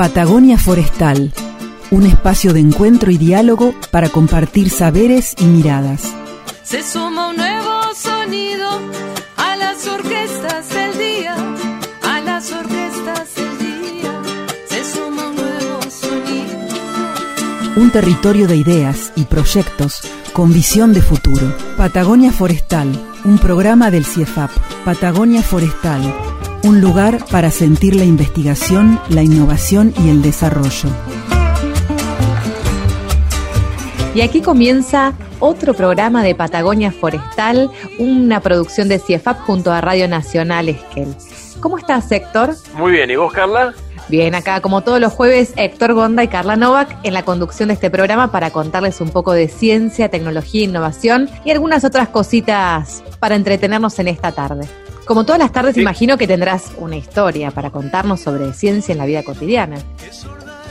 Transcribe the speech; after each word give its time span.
Patagonia 0.00 0.56
Forestal, 0.56 1.30
un 1.90 2.06
espacio 2.06 2.54
de 2.54 2.60
encuentro 2.60 3.10
y 3.10 3.18
diálogo 3.18 3.74
para 3.90 4.08
compartir 4.08 4.70
saberes 4.70 5.34
y 5.38 5.44
miradas. 5.44 6.14
Se 6.62 6.82
suma 6.82 7.28
un 7.28 7.36
nuevo 7.36 7.82
sonido 7.94 8.66
a 9.36 9.56
las 9.56 9.86
orquestas 9.86 10.70
del 10.70 10.96
día, 10.96 11.36
a 12.02 12.20
las 12.22 12.50
orquestas 12.50 13.34
del 13.34 13.58
día. 13.58 14.22
Se 14.70 14.90
suma 14.90 15.28
un 15.28 15.36
nuevo 15.36 15.82
sonido. 15.90 17.76
Un 17.76 17.90
territorio 17.90 18.48
de 18.48 18.56
ideas 18.56 19.12
y 19.16 19.24
proyectos 19.24 20.00
con 20.32 20.50
visión 20.54 20.94
de 20.94 21.02
futuro. 21.02 21.54
Patagonia 21.76 22.32
Forestal, 22.32 22.88
un 23.26 23.36
programa 23.36 23.90
del 23.90 24.06
CIEFAP. 24.06 24.50
Patagonia 24.82 25.42
Forestal, 25.42 26.00
un 26.62 26.80
lugar 26.80 27.24
para 27.30 27.50
sentir 27.50 27.96
la 27.96 28.04
investigación, 28.04 29.00
la 29.08 29.22
innovación 29.22 29.94
y 30.04 30.10
el 30.10 30.22
desarrollo. 30.22 30.88
Y 34.14 34.20
aquí 34.22 34.42
comienza 34.42 35.14
otro 35.38 35.72
programa 35.72 36.22
de 36.22 36.34
Patagonia 36.34 36.90
Forestal, 36.90 37.70
una 37.98 38.40
producción 38.40 38.88
de 38.88 38.98
CIEFAP 38.98 39.40
junto 39.40 39.72
a 39.72 39.80
Radio 39.80 40.08
Nacional 40.08 40.68
Esquel. 40.68 41.14
¿Cómo 41.60 41.78
estás, 41.78 42.10
Héctor? 42.10 42.56
Muy 42.74 42.92
bien, 42.92 43.10
¿y 43.10 43.16
vos, 43.16 43.32
Carla? 43.32 43.72
Bien, 44.08 44.34
acá 44.34 44.60
como 44.60 44.82
todos 44.82 45.00
los 45.00 45.12
jueves, 45.12 45.52
Héctor 45.56 45.94
Gonda 45.94 46.24
y 46.24 46.28
Carla 46.28 46.56
Novak 46.56 46.98
en 47.04 47.14
la 47.14 47.22
conducción 47.22 47.68
de 47.68 47.74
este 47.74 47.90
programa 47.90 48.32
para 48.32 48.50
contarles 48.50 49.00
un 49.00 49.10
poco 49.10 49.32
de 49.32 49.46
ciencia, 49.46 50.08
tecnología, 50.08 50.64
innovación 50.64 51.30
y 51.44 51.52
algunas 51.52 51.84
otras 51.84 52.08
cositas 52.08 53.04
para 53.20 53.36
entretenernos 53.36 53.98
en 54.00 54.08
esta 54.08 54.32
tarde. 54.32 54.66
Como 55.10 55.24
todas 55.24 55.40
las 55.40 55.50
tardes, 55.50 55.74
Sí. 55.74 55.80
imagino 55.80 56.16
que 56.16 56.28
tendrás 56.28 56.70
una 56.76 56.94
historia 56.94 57.50
para 57.50 57.70
contarnos 57.70 58.20
sobre 58.20 58.52
ciencia 58.52 58.92
en 58.92 58.98
la 58.98 59.06
vida 59.06 59.24
cotidiana. 59.24 59.76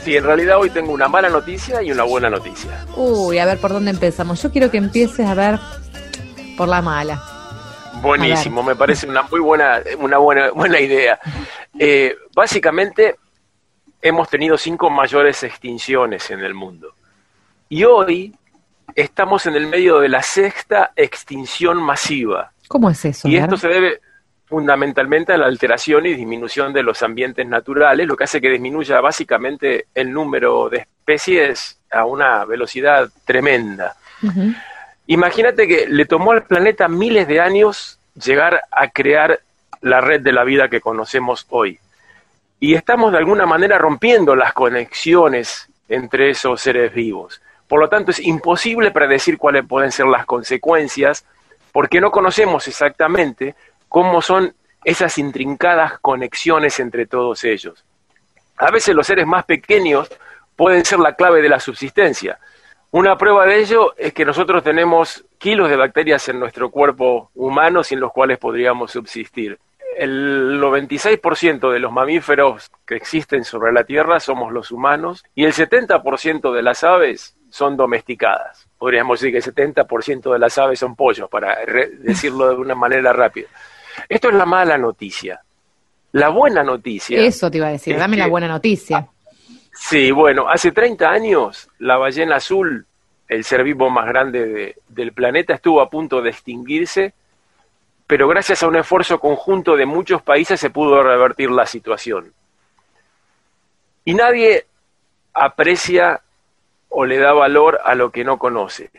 Sí, 0.02 0.16
en 0.16 0.24
realidad 0.24 0.56
hoy 0.58 0.70
tengo 0.70 0.92
una 0.92 1.08
mala 1.08 1.28
noticia 1.28 1.82
y 1.82 1.92
una 1.92 2.04
buena 2.04 2.30
noticia. 2.30 2.86
Uy, 2.96 3.38
a 3.38 3.44
ver 3.44 3.58
por 3.58 3.70
dónde 3.70 3.90
empezamos. 3.90 4.42
Yo 4.42 4.50
quiero 4.50 4.70
que 4.70 4.78
empieces 4.78 5.26
a 5.26 5.34
ver 5.34 5.60
por 6.56 6.68
la 6.68 6.80
mala. 6.80 7.22
Buenísimo, 8.00 8.62
me 8.62 8.74
parece 8.74 9.06
una 9.06 9.24
muy 9.24 9.40
buena, 9.40 9.82
una 9.98 10.16
buena, 10.16 10.50
buena 10.54 10.80
idea. 10.80 11.20
Eh, 11.78 12.16
básicamente, 12.34 13.16
hemos 14.00 14.30
tenido 14.30 14.56
cinco 14.56 14.88
mayores 14.88 15.42
extinciones 15.42 16.30
en 16.30 16.40
el 16.40 16.54
mundo. 16.54 16.94
Y 17.68 17.84
hoy 17.84 18.34
estamos 18.94 19.44
en 19.44 19.56
el 19.56 19.66
medio 19.66 20.00
de 20.00 20.08
la 20.08 20.22
sexta 20.22 20.92
extinción 20.96 21.76
masiva. 21.76 22.52
¿Cómo 22.68 22.88
es 22.88 23.04
eso? 23.04 23.28
Y 23.28 23.36
esto 23.36 23.58
se 23.58 23.68
debe 23.68 24.00
fundamentalmente 24.50 25.32
a 25.32 25.38
la 25.38 25.46
alteración 25.46 26.06
y 26.06 26.14
disminución 26.14 26.72
de 26.72 26.82
los 26.82 27.02
ambientes 27.04 27.46
naturales, 27.46 28.06
lo 28.06 28.16
que 28.16 28.24
hace 28.24 28.40
que 28.40 28.50
disminuya 28.50 29.00
básicamente 29.00 29.86
el 29.94 30.12
número 30.12 30.68
de 30.68 30.78
especies 30.78 31.78
a 31.88 32.04
una 32.04 32.44
velocidad 32.44 33.08
tremenda. 33.24 33.94
Imagínate 35.06 35.68
que 35.68 35.86
le 35.86 36.04
tomó 36.04 36.32
al 36.32 36.42
planeta 36.42 36.88
miles 36.88 37.28
de 37.28 37.40
años 37.40 38.00
llegar 38.14 38.64
a 38.72 38.88
crear 38.88 39.38
la 39.82 40.00
red 40.00 40.20
de 40.20 40.32
la 40.32 40.42
vida 40.42 40.68
que 40.68 40.80
conocemos 40.80 41.46
hoy. 41.50 41.78
Y 42.58 42.74
estamos 42.74 43.12
de 43.12 43.18
alguna 43.18 43.46
manera 43.46 43.78
rompiendo 43.78 44.34
las 44.34 44.52
conexiones 44.52 45.68
entre 45.88 46.30
esos 46.30 46.60
seres 46.60 46.92
vivos. 46.92 47.40
Por 47.68 47.78
lo 47.78 47.88
tanto, 47.88 48.10
es 48.10 48.18
imposible 48.18 48.90
predecir 48.90 49.38
cuáles 49.38 49.64
pueden 49.64 49.92
ser 49.92 50.06
las 50.06 50.26
consecuencias 50.26 51.24
porque 51.70 52.00
no 52.00 52.10
conocemos 52.10 52.66
exactamente 52.66 53.54
cómo 53.90 54.22
son 54.22 54.54
esas 54.84 55.18
intrincadas 55.18 55.98
conexiones 55.98 56.78
entre 56.78 57.06
todos 57.06 57.44
ellos. 57.44 57.84
A 58.56 58.70
veces 58.70 58.94
los 58.94 59.06
seres 59.06 59.26
más 59.26 59.44
pequeños 59.44 60.08
pueden 60.54 60.84
ser 60.84 61.00
la 61.00 61.14
clave 61.14 61.42
de 61.42 61.48
la 61.48 61.58
subsistencia. 61.58 62.38
Una 62.92 63.18
prueba 63.18 63.46
de 63.46 63.58
ello 63.58 63.94
es 63.96 64.14
que 64.14 64.24
nosotros 64.24 64.62
tenemos 64.62 65.24
kilos 65.38 65.68
de 65.68 65.76
bacterias 65.76 66.28
en 66.28 66.38
nuestro 66.38 66.70
cuerpo 66.70 67.30
humano 67.34 67.82
sin 67.82 67.98
los 67.98 68.12
cuales 68.12 68.38
podríamos 68.38 68.92
subsistir. 68.92 69.58
El 69.96 70.60
96% 70.60 71.72
de 71.72 71.78
los 71.80 71.92
mamíferos 71.92 72.70
que 72.86 72.94
existen 72.94 73.44
sobre 73.44 73.72
la 73.72 73.82
Tierra 73.82 74.20
somos 74.20 74.52
los 74.52 74.70
humanos 74.70 75.24
y 75.34 75.44
el 75.44 75.52
70% 75.52 76.52
de 76.52 76.62
las 76.62 76.84
aves 76.84 77.36
son 77.50 77.76
domesticadas. 77.76 78.68
Podríamos 78.78 79.20
decir 79.20 79.32
que 79.32 79.48
el 79.48 79.54
70% 79.54 80.32
de 80.32 80.38
las 80.38 80.56
aves 80.58 80.78
son 80.78 80.94
pollos, 80.94 81.28
para 81.28 81.58
decirlo 81.98 82.48
de 82.50 82.54
una 82.54 82.76
manera 82.76 83.12
rápida. 83.12 83.48
Esto 84.08 84.28
es 84.28 84.34
la 84.34 84.46
mala 84.46 84.76
noticia. 84.78 85.40
La 86.12 86.28
buena 86.28 86.64
noticia 86.64 87.20
Eso 87.20 87.50
te 87.50 87.58
iba 87.58 87.68
a 87.68 87.72
decir, 87.72 87.96
dame 87.96 88.16
la 88.16 88.26
buena 88.26 88.48
noticia. 88.48 89.06
Sí, 89.72 90.10
bueno, 90.10 90.48
hace 90.48 90.72
30 90.72 91.08
años 91.08 91.68
la 91.78 91.96
ballena 91.96 92.36
azul, 92.36 92.84
el 93.28 93.44
ser 93.44 93.62
vivo 93.62 93.88
más 93.90 94.06
grande 94.06 94.44
de- 94.46 94.76
del 94.88 95.12
planeta, 95.12 95.54
estuvo 95.54 95.80
a 95.80 95.88
punto 95.88 96.20
de 96.20 96.30
extinguirse, 96.30 97.14
pero 98.08 98.26
gracias 98.26 98.62
a 98.64 98.66
un 98.66 98.74
esfuerzo 98.76 99.20
conjunto 99.20 99.76
de 99.76 99.86
muchos 99.86 100.20
países 100.22 100.58
se 100.58 100.70
pudo 100.70 101.00
revertir 101.02 101.48
la 101.50 101.64
situación. 101.66 102.32
Y 104.04 104.14
nadie 104.14 104.66
aprecia 105.32 106.20
o 106.88 107.04
le 107.04 107.18
da 107.18 107.32
valor 107.32 107.78
a 107.84 107.94
lo 107.94 108.10
que 108.10 108.24
no 108.24 108.36
conoce. 108.38 108.90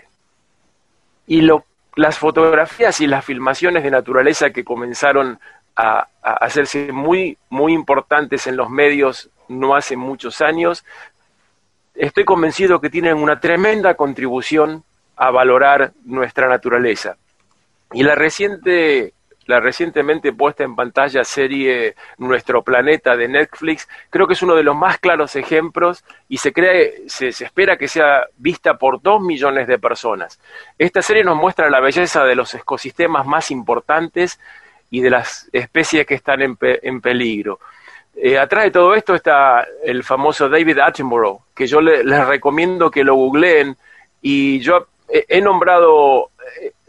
Y 1.28 1.42
lo- 1.42 1.66
las 1.96 2.18
fotografías 2.18 3.02
y 3.02 3.08
las 3.08 3.26
filmaciones 3.26 3.84
de 3.84 3.92
naturaleza 3.92 4.52
que 4.52 4.64
comenzaron 4.64 5.40
a, 5.76 6.08
hacerse 6.24 6.92
muy, 6.92 7.38
muy 7.50 7.74
importantes 7.74 8.46
en 8.48 8.56
los 8.56 8.70
medios 8.70 9.30
no 9.48 9.76
hace 9.76 9.98
muchos 9.98 10.42
años, 10.42 10.86
estoy 11.96 12.24
convencido 12.24 12.80
que 12.80 12.90
tienen 12.90 13.18
una 13.18 13.40
tremenda 13.40 13.96
contribución 13.96 14.84
a 15.16 15.32
valorar 15.32 15.94
nuestra 16.06 16.48
naturaleza. 16.48 17.18
Y 17.92 18.04
la 18.04 18.16
reciente, 18.16 19.14
la 19.52 19.60
recientemente 19.60 20.34
puesta 20.34 20.64
en 20.64 20.76
pantalla 20.76 21.24
serie 21.24 21.96
Nuestro 22.18 22.64
Planeta 22.64 23.16
de 23.16 23.28
Netflix, 23.28 23.88
creo 24.10 24.26
que 24.26 24.34
es 24.34 24.42
uno 24.42 24.56
de 24.56 24.64
los 24.64 24.76
más 24.76 24.98
claros 24.98 25.36
ejemplos 25.36 26.04
y 26.28 26.38
se 26.38 26.52
cree, 26.52 27.04
se, 27.08 27.28
espera 27.30 27.78
que 27.78 27.88
sea 27.88 28.26
vista 28.38 28.78
por 28.78 29.02
dos 29.02 29.22
millones 29.22 29.68
de 29.68 29.78
personas. 29.78 30.40
Esta 30.78 31.02
serie 31.02 31.24
nos 31.24 31.38
muestra 31.38 31.70
la 31.70 31.80
belleza 31.80 32.26
de 32.26 32.36
los 32.36 32.54
ecosistemas 32.56 33.26
más 33.28 33.52
importantes 33.52 34.40
y 34.90 35.02
de 35.02 35.10
las 35.10 35.48
especies 35.54 36.06
que 36.06 36.16
están 36.16 36.42
en, 36.42 36.56
pe- 36.56 36.80
en 36.88 37.00
peligro. 37.00 37.60
Eh, 38.16 38.38
atrás 38.38 38.66
de 38.66 38.72
todo 38.72 38.94
esto 38.94 39.16
está 39.16 39.66
el 39.84 40.04
famoso 40.04 40.50
David 40.50 40.80
Attenborough, 40.80 41.40
que 41.56 41.66
yo 41.66 41.80
le- 41.80 42.04
les 42.04 42.28
recomiendo 42.28 42.92
que 42.92 43.04
lo 43.04 43.16
googleen 43.16 43.78
y 44.22 44.60
yo 44.60 44.88
he, 45.08 45.26
he 45.30 45.42
nombrado, 45.42 46.30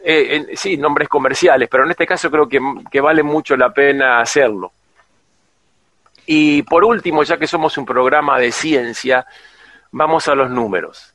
eh, 0.04 0.56
sí, 0.56 0.76
nombres 0.76 1.08
comerciales, 1.08 1.68
pero 1.70 1.84
en 1.84 1.90
este 1.90 2.06
caso 2.06 2.30
creo 2.30 2.48
que, 2.48 2.60
que 2.90 3.00
vale 3.00 3.22
mucho 3.22 3.56
la 3.56 3.72
pena 3.72 4.20
hacerlo. 4.20 4.72
Y 6.26 6.62
por 6.62 6.84
último, 6.84 7.22
ya 7.24 7.36
que 7.36 7.46
somos 7.46 7.76
un 7.78 7.86
programa 7.86 8.38
de 8.38 8.52
ciencia, 8.52 9.26
vamos 9.90 10.28
a 10.28 10.34
los 10.34 10.50
números. 10.50 11.14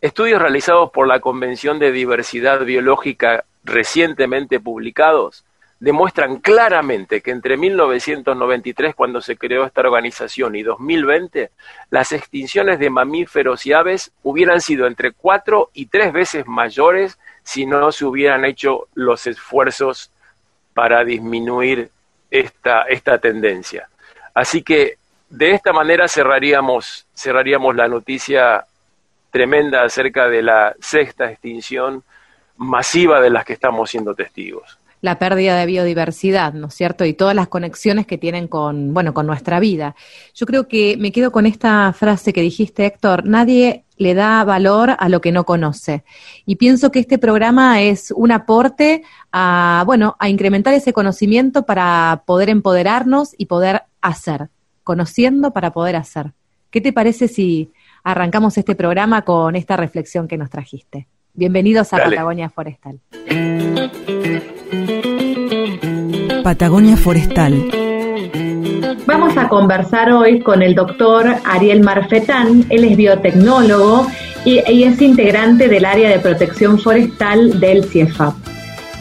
Estudios 0.00 0.40
realizados 0.40 0.90
por 0.90 1.08
la 1.08 1.20
Convención 1.20 1.78
de 1.78 1.90
Diversidad 1.90 2.64
Biológica 2.64 3.44
recientemente 3.64 4.60
publicados 4.60 5.44
demuestran 5.80 6.38
claramente 6.38 7.20
que 7.20 7.30
entre 7.30 7.56
1993, 7.56 8.94
cuando 8.94 9.20
se 9.20 9.36
creó 9.36 9.64
esta 9.64 9.80
organización, 9.82 10.56
y 10.56 10.62
2020, 10.62 11.50
las 11.90 12.12
extinciones 12.12 12.78
de 12.78 12.90
mamíferos 12.90 13.64
y 13.66 13.72
aves 13.72 14.10
hubieran 14.22 14.60
sido 14.60 14.86
entre 14.86 15.12
cuatro 15.12 15.70
y 15.72 15.86
tres 15.86 16.12
veces 16.12 16.46
mayores 16.46 17.18
si 17.42 17.64
no 17.64 17.92
se 17.92 18.04
hubieran 18.04 18.44
hecho 18.44 18.88
los 18.94 19.26
esfuerzos 19.26 20.10
para 20.74 21.04
disminuir 21.04 21.90
esta, 22.30 22.82
esta 22.82 23.18
tendencia. 23.18 23.88
Así 24.34 24.62
que 24.62 24.98
de 25.30 25.52
esta 25.52 25.72
manera 25.72 26.08
cerraríamos, 26.08 27.06
cerraríamos 27.14 27.74
la 27.76 27.88
noticia 27.88 28.64
tremenda 29.30 29.82
acerca 29.82 30.28
de 30.28 30.42
la 30.42 30.74
sexta 30.80 31.30
extinción 31.30 32.02
masiva 32.56 33.20
de 33.20 33.30
las 33.30 33.44
que 33.44 33.52
estamos 33.52 33.90
siendo 33.90 34.14
testigos. 34.14 34.77
La 35.00 35.18
pérdida 35.18 35.56
de 35.58 35.66
biodiversidad, 35.66 36.52
¿no 36.54 36.68
es 36.68 36.74
cierto? 36.74 37.04
Y 37.04 37.12
todas 37.12 37.34
las 37.34 37.48
conexiones 37.48 38.06
que 38.06 38.18
tienen 38.18 38.48
con, 38.48 38.92
bueno, 38.92 39.14
con 39.14 39.26
nuestra 39.26 39.60
vida. 39.60 39.94
Yo 40.34 40.46
creo 40.46 40.66
que 40.66 40.96
me 40.98 41.12
quedo 41.12 41.30
con 41.30 41.46
esta 41.46 41.92
frase 41.92 42.32
que 42.32 42.42
dijiste, 42.42 42.84
Héctor, 42.84 43.24
nadie 43.24 43.84
le 43.96 44.14
da 44.14 44.42
valor 44.44 44.96
a 44.98 45.08
lo 45.08 45.20
que 45.20 45.32
no 45.32 45.44
conoce. 45.44 46.04
Y 46.46 46.56
pienso 46.56 46.90
que 46.90 47.00
este 47.00 47.18
programa 47.18 47.82
es 47.82 48.12
un 48.16 48.32
aporte 48.32 49.02
a, 49.32 49.82
bueno, 49.86 50.16
a 50.18 50.28
incrementar 50.28 50.74
ese 50.74 50.92
conocimiento 50.92 51.66
para 51.66 52.22
poder 52.24 52.48
empoderarnos 52.48 53.34
y 53.36 53.46
poder 53.46 53.82
hacer, 54.00 54.48
conociendo 54.84 55.52
para 55.52 55.72
poder 55.72 55.96
hacer. 55.96 56.32
¿Qué 56.70 56.80
te 56.80 56.92
parece 56.92 57.28
si 57.28 57.72
arrancamos 58.04 58.56
este 58.58 58.74
programa 58.74 59.22
con 59.22 59.56
esta 59.56 59.76
reflexión 59.76 60.28
que 60.28 60.38
nos 60.38 60.50
trajiste? 60.50 61.08
Bienvenidos 61.34 61.92
a 61.92 61.98
Dale. 61.98 62.16
Patagonia 62.16 62.50
Forestal. 62.50 63.00
Patagonia 66.42 66.96
Forestal. 66.96 67.70
Vamos 69.06 69.36
a 69.36 69.48
conversar 69.48 70.12
hoy 70.12 70.40
con 70.40 70.62
el 70.62 70.74
doctor 70.74 71.36
Ariel 71.44 71.82
Marfetán, 71.82 72.64
él 72.68 72.84
es 72.84 72.96
biotecnólogo 72.96 74.06
y, 74.44 74.58
es 74.58 75.00
integrante 75.00 75.68
del 75.68 75.84
área 75.84 76.10
de 76.10 76.18
protección 76.18 76.78
forestal 76.78 77.60
del 77.60 77.84
CIEFAP. 77.84 78.34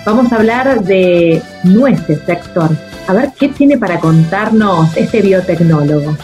Vamos 0.06 0.32
a 0.32 0.38
hablar 0.38 0.84
de 0.84 1.42
nueces, 1.64 2.22
Héctor. 2.28 2.70
A 3.08 3.14
ver, 3.14 3.30
¿qué 3.38 3.50
tiene 3.50 3.78
para 3.78 4.00
contarnos 4.00 4.96
este 4.96 5.22
biotecnólogo? 5.22 6.16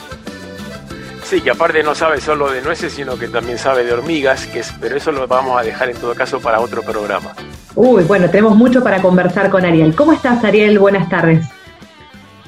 Sí, 1.33 1.41
que 1.41 1.49
aparte 1.49 1.81
no 1.81 1.95
sabe 1.95 2.21
solo 2.21 2.51
de 2.51 2.61
nueces, 2.61 2.93
sino 2.93 3.17
que 3.17 3.27
también 3.27 3.57
sabe 3.57 3.83
de 3.83 3.91
hormigas, 3.91 4.45
que 4.45 4.59
es, 4.59 4.71
pero 4.79 4.97
eso 4.97 5.11
lo 5.11 5.27
vamos 5.27 5.59
a 5.59 5.63
dejar 5.63 5.89
en 5.89 5.97
todo 5.97 6.13
caso 6.13 6.39
para 6.39 6.59
otro 6.59 6.83
programa. 6.83 7.33
Uy, 7.73 8.03
bueno, 8.03 8.29
tenemos 8.29 8.55
mucho 8.55 8.83
para 8.83 9.01
conversar 9.01 9.49
con 9.49 9.65
Ariel. 9.65 9.95
¿Cómo 9.95 10.13
estás, 10.13 10.43
Ariel? 10.43 10.77
Buenas 10.77 11.09
tardes. 11.09 11.43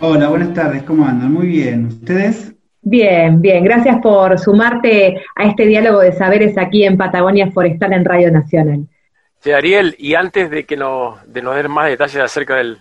Hola, 0.01 0.27
buenas 0.27 0.53
tardes, 0.53 0.83
¿cómo 0.83 1.03
andan? 1.03 1.33
Muy 1.33 1.47
bien, 1.47 1.87
¿ustedes? 1.87 2.53
Bien, 2.83 3.41
bien, 3.41 3.63
gracias 3.63 3.97
por 4.03 4.37
sumarte 4.37 5.19
a 5.35 5.45
este 5.45 5.65
diálogo 5.65 6.01
de 6.01 6.11
saberes 6.11 6.55
aquí 6.55 6.83
en 6.83 6.95
Patagonia 6.95 7.49
Forestal 7.49 7.91
en 7.91 8.05
Radio 8.05 8.31
Nacional. 8.31 8.85
Sí, 9.39 9.51
Ariel, 9.51 9.95
y 9.97 10.13
antes 10.13 10.51
de 10.51 10.63
que 10.65 10.77
nos, 10.77 11.25
de 11.25 11.41
nos 11.41 11.55
den 11.55 11.71
más 11.71 11.89
detalles 11.89 12.17
acerca 12.17 12.57
del, 12.57 12.77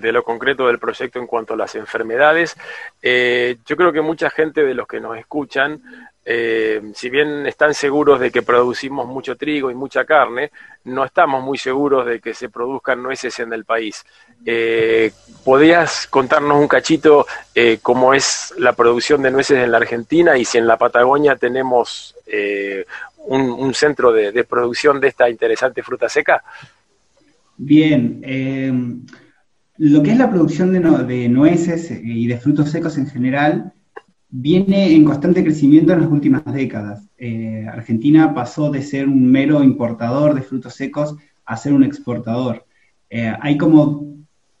de 0.00 0.12
lo 0.12 0.22
concreto 0.22 0.66
del 0.66 0.78
proyecto 0.78 1.18
en 1.18 1.26
cuanto 1.26 1.54
a 1.54 1.56
las 1.56 1.74
enfermedades, 1.74 2.56
eh, 3.02 3.56
yo 3.66 3.76
creo 3.76 3.92
que 3.92 4.00
mucha 4.00 4.30
gente 4.30 4.62
de 4.62 4.74
los 4.74 4.86
que 4.86 5.00
nos 5.00 5.16
escuchan 5.16 5.82
eh, 6.24 6.80
si 6.94 7.10
bien 7.10 7.46
están 7.46 7.74
seguros 7.74 8.20
de 8.20 8.30
que 8.30 8.42
producimos 8.42 9.06
mucho 9.08 9.36
trigo 9.36 9.70
y 9.70 9.74
mucha 9.74 10.04
carne, 10.04 10.52
no 10.84 11.04
estamos 11.04 11.42
muy 11.42 11.58
seguros 11.58 12.06
de 12.06 12.20
que 12.20 12.32
se 12.32 12.48
produzcan 12.48 13.02
nueces 13.02 13.38
en 13.40 13.52
el 13.52 13.64
país. 13.64 14.04
Eh, 14.44 15.10
¿Podrías 15.44 16.06
contarnos 16.06 16.60
un 16.60 16.68
cachito 16.68 17.26
eh, 17.54 17.78
cómo 17.82 18.14
es 18.14 18.54
la 18.58 18.72
producción 18.74 19.22
de 19.22 19.32
nueces 19.32 19.58
en 19.58 19.72
la 19.72 19.78
Argentina 19.78 20.36
y 20.38 20.44
si 20.44 20.58
en 20.58 20.66
la 20.66 20.76
Patagonia 20.76 21.36
tenemos 21.36 22.14
eh, 22.26 22.84
un, 23.26 23.74
centro 23.74 24.12
de, 24.12 24.44
producción 24.44 25.00
de 25.00 25.08
esta 25.08 25.28
interesante 25.28 25.82
fruta 25.82 26.08
seca? 26.08 26.42
Bien, 27.56 28.20
lo 29.90 30.00
que 30.02 30.12
es 30.12 30.18
la 30.18 30.30
producción 30.30 30.72
de, 30.72 30.80
de 30.80 31.28
nueces 31.28 31.90
y 31.90 32.28
de 32.28 32.38
frutos 32.38 32.70
secos 32.70 32.96
en 32.98 33.08
general, 33.08 33.72
viene 34.28 34.94
en 34.94 35.04
constante 35.04 35.42
crecimiento 35.42 35.92
en 35.92 36.02
las 36.02 36.10
últimas 36.10 36.44
décadas. 36.46 37.08
Eh, 37.18 37.66
Argentina 37.68 38.32
pasó 38.32 38.70
de 38.70 38.80
ser 38.80 39.08
un 39.08 39.26
mero 39.26 39.60
importador 39.64 40.34
de 40.34 40.42
frutos 40.42 40.74
secos 40.74 41.16
a 41.44 41.56
ser 41.56 41.72
un 41.72 41.82
exportador. 41.82 42.64
Eh, 43.10 43.32
hay 43.40 43.58
como 43.58 44.06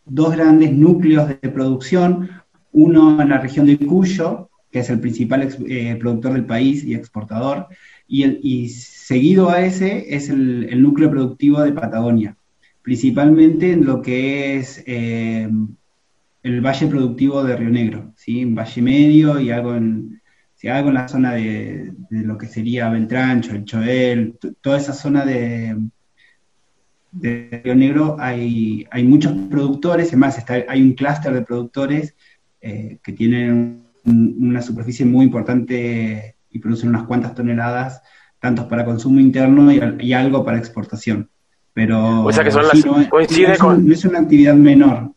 dos 0.04 0.34
grandes 0.34 0.72
núcleos 0.72 1.28
de 1.28 1.36
producción, 1.36 2.28
uno 2.72 3.22
en 3.22 3.28
la 3.28 3.38
región 3.38 3.66
de 3.66 3.78
Cuyo, 3.78 4.50
que 4.72 4.80
es 4.80 4.90
el 4.90 4.98
principal 4.98 5.48
eh, 5.68 5.96
productor 6.00 6.32
del 6.32 6.46
país 6.46 6.82
y 6.82 6.94
exportador, 6.94 7.68
y, 8.08 8.68
seguido 8.70 9.50
a 9.50 9.64
ese 9.64 10.14
es 10.14 10.28
el, 10.28 10.82
núcleo 10.82 11.10
productivo 11.10 11.62
de 11.62 11.72
Patagonia, 11.72 12.36
principalmente 12.82 13.72
en 13.72 13.86
lo 13.86 14.02
que 14.02 14.56
es 14.56 14.82
el 14.86 16.60
valle 16.60 16.86
productivo 16.88 17.44
de 17.44 17.56
Río 17.56 17.70
Negro, 17.70 18.12
¿sí? 18.16 18.44
Valle 18.44 18.82
Medio 18.82 19.40
y 19.40 19.50
algo 19.50 19.74
en, 19.74 20.20
algo 20.70 20.88
en 20.88 20.94
la 20.94 21.08
zona 21.08 21.34
de, 21.34 21.92
lo 22.10 22.36
que 22.36 22.46
sería 22.46 22.90
Beltrancho, 22.90 23.54
el 23.54 23.64
Choel, 23.64 24.38
toda 24.60 24.78
esa 24.78 24.92
zona 24.92 25.24
de, 25.24 25.76
de 27.12 27.60
Río 27.62 27.74
Negro 27.74 28.16
hay, 28.18 28.86
hay 28.90 29.04
muchos 29.04 29.32
productores, 29.50 30.08
además 30.08 30.38
está, 30.38 30.64
hay 30.68 30.82
un 30.82 30.94
clúster 30.94 31.32
de 31.32 31.42
productores 31.42 32.16
eh, 32.60 32.98
que 33.02 33.12
tienen 33.12 33.82
una 34.04 34.62
superficie 34.62 35.04
muy 35.04 35.26
importante 35.26 36.36
y 36.50 36.58
producen 36.58 36.90
unas 36.90 37.04
cuantas 37.04 37.34
toneladas, 37.34 38.02
tanto 38.40 38.68
para 38.68 38.84
consumo 38.84 39.20
interno 39.20 39.70
y, 39.72 40.12
algo 40.12 40.44
para 40.44 40.58
exportación. 40.58 41.30
Pero 41.74 42.24
o 42.24 42.32
sea 42.32 42.44
que 42.44 42.50
son 42.50 42.66
las, 42.66 42.84
no, 42.84 42.98
no 42.98 43.92
es 43.92 44.04
una 44.04 44.18
actividad 44.18 44.54
menor 44.54 45.12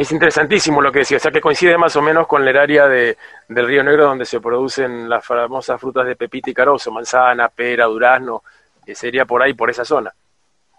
es 0.00 0.12
interesantísimo 0.12 0.80
lo 0.80 0.92
que 0.92 1.00
decía, 1.00 1.16
o 1.16 1.20
sea 1.20 1.32
que 1.32 1.40
coincide 1.40 1.76
más 1.76 1.96
o 1.96 2.02
menos 2.02 2.28
con 2.28 2.46
el 2.46 2.56
área 2.56 2.86
de, 2.86 3.16
del 3.48 3.66
Río 3.66 3.82
Negro 3.82 4.04
donde 4.04 4.26
se 4.26 4.40
producen 4.40 5.08
las 5.08 5.26
famosas 5.26 5.80
frutas 5.80 6.06
de 6.06 6.14
pepita 6.14 6.50
y 6.50 6.54
carozo, 6.54 6.92
manzana, 6.92 7.48
pera, 7.48 7.86
durazno, 7.86 8.44
que 8.86 8.94
sería 8.94 9.24
por 9.24 9.42
ahí, 9.42 9.54
por 9.54 9.70
esa 9.70 9.84
zona. 9.84 10.12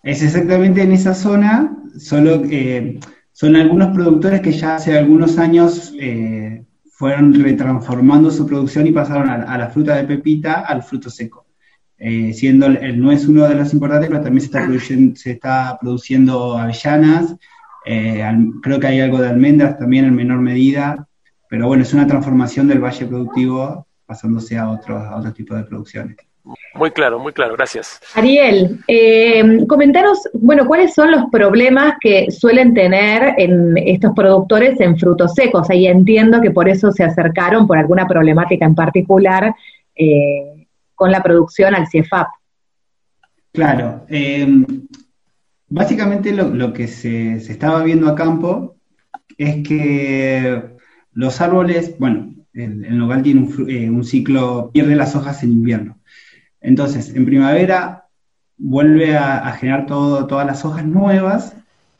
Es 0.04 0.24
exactamente 0.24 0.84
en 0.84 0.94
esa 0.94 1.14
zona, 1.14 1.70
solo 1.98 2.42
que 2.44 3.02
son 3.34 3.58
algunos 3.58 3.94
productores 3.94 4.40
que 4.40 4.54
ya 4.54 4.76
hace 4.76 4.98
algunos 4.98 5.38
años 5.38 5.94
eh, 6.00 6.64
fueron 6.90 7.34
retransformando 7.34 8.32
su 8.32 8.48
producción 8.48 8.88
y 8.88 8.94
pasaron 8.94 9.30
a, 9.30 9.58
la 9.58 9.68
fruta 9.68 9.98
de 9.98 10.06
pepita 10.06 10.62
al 10.62 10.82
fruto 10.82 11.10
seco. 11.10 11.46
Eh, 12.00 12.34
siendo 12.34 12.68
el, 12.68 13.00
no 13.00 13.12
es 13.12 13.28
uno 13.28 13.48
de 13.48 13.56
los 13.56 13.74
importantes, 13.74 14.10
pero 14.10 14.22
también 14.22 14.42
se 14.42 14.48
está, 14.48 14.64
produciendo, 14.64 15.16
se 15.18 15.32
está 15.32 15.78
produciendo 15.82 16.58
avellanas, 16.58 17.36
eh, 17.86 18.24
creo 18.62 18.80
que 18.80 18.88
hay 18.88 19.02
algo 19.02 19.20
de 19.20 19.28
almendras 19.28 19.78
también 19.78 20.06
en 20.06 20.16
menor 20.16 20.40
medida, 20.40 21.08
pero 21.50 21.68
bueno, 21.68 21.84
es 21.84 21.94
una 21.94 22.08
transformación 22.08 22.68
del 22.68 22.80
valle 22.80 23.06
productivo 23.06 23.86
pasándose 24.06 24.58
a 24.58 24.70
otro, 24.70 24.98
a 24.98 25.18
otro 25.18 25.34
tipo 25.34 25.56
de 25.56 25.64
producciones. 25.64 26.18
Muy 26.76 26.92
claro, 26.92 27.20
muy 27.20 27.34
claro, 27.34 27.56
gracias. 27.56 28.00
Ariel, 28.16 28.80
eh, 28.88 29.66
comentaros, 29.68 30.30
bueno, 30.34 30.66
cuáles 30.66 30.94
son 30.94 31.12
los 31.12 31.26
problemas 31.32 31.96
que 32.00 32.32
suelen 32.32 32.74
tener 32.74 33.34
en 33.38 33.78
estos 33.78 34.14
productores 34.16 34.80
en 34.80 34.98
frutos 34.98 35.34
secos. 35.34 35.70
Ahí 35.70 35.88
entiendo 35.88 36.40
que 36.42 36.52
por 36.52 36.70
eso 36.70 36.92
se 36.92 37.04
acercaron 37.04 37.68
por 37.68 37.78
alguna 37.78 38.08
problemática 38.08 38.66
en 38.66 38.76
particular 38.76 39.54
eh, 39.96 40.59
con 41.00 41.12
la 41.12 41.24
producción 41.24 41.74
al 41.74 41.88
CIEFAP. 41.88 42.28
Claro, 43.54 44.06
eh, 44.10 44.46
Básicamente 45.70 46.32
lo, 46.32 46.74
que 46.74 46.88
se, 46.88 47.36
estaba 47.36 47.84
viendo 47.84 48.10
a 48.10 48.16
campo 48.16 48.76
es 49.38 49.68
que 49.68 50.64
los 51.14 51.42
árboles, 51.42 51.96
bueno, 52.00 52.34
el, 52.54 52.98
nogal 52.98 53.22
tiene 53.22 53.48
eh, 53.68 53.88
un, 53.88 54.04
ciclo, 54.04 54.72
pierde 54.74 54.96
las 54.96 55.16
hojas 55.16 55.44
en 55.44 55.52
invierno. 55.52 56.00
Entonces, 56.60 57.16
en 57.16 57.26
primavera 57.26 58.08
vuelve 58.58 59.16
a, 59.16 59.52
generar 59.52 59.86
todas 59.86 60.48
las 60.48 60.66
hojas 60.66 60.86
nuevas 60.86 61.56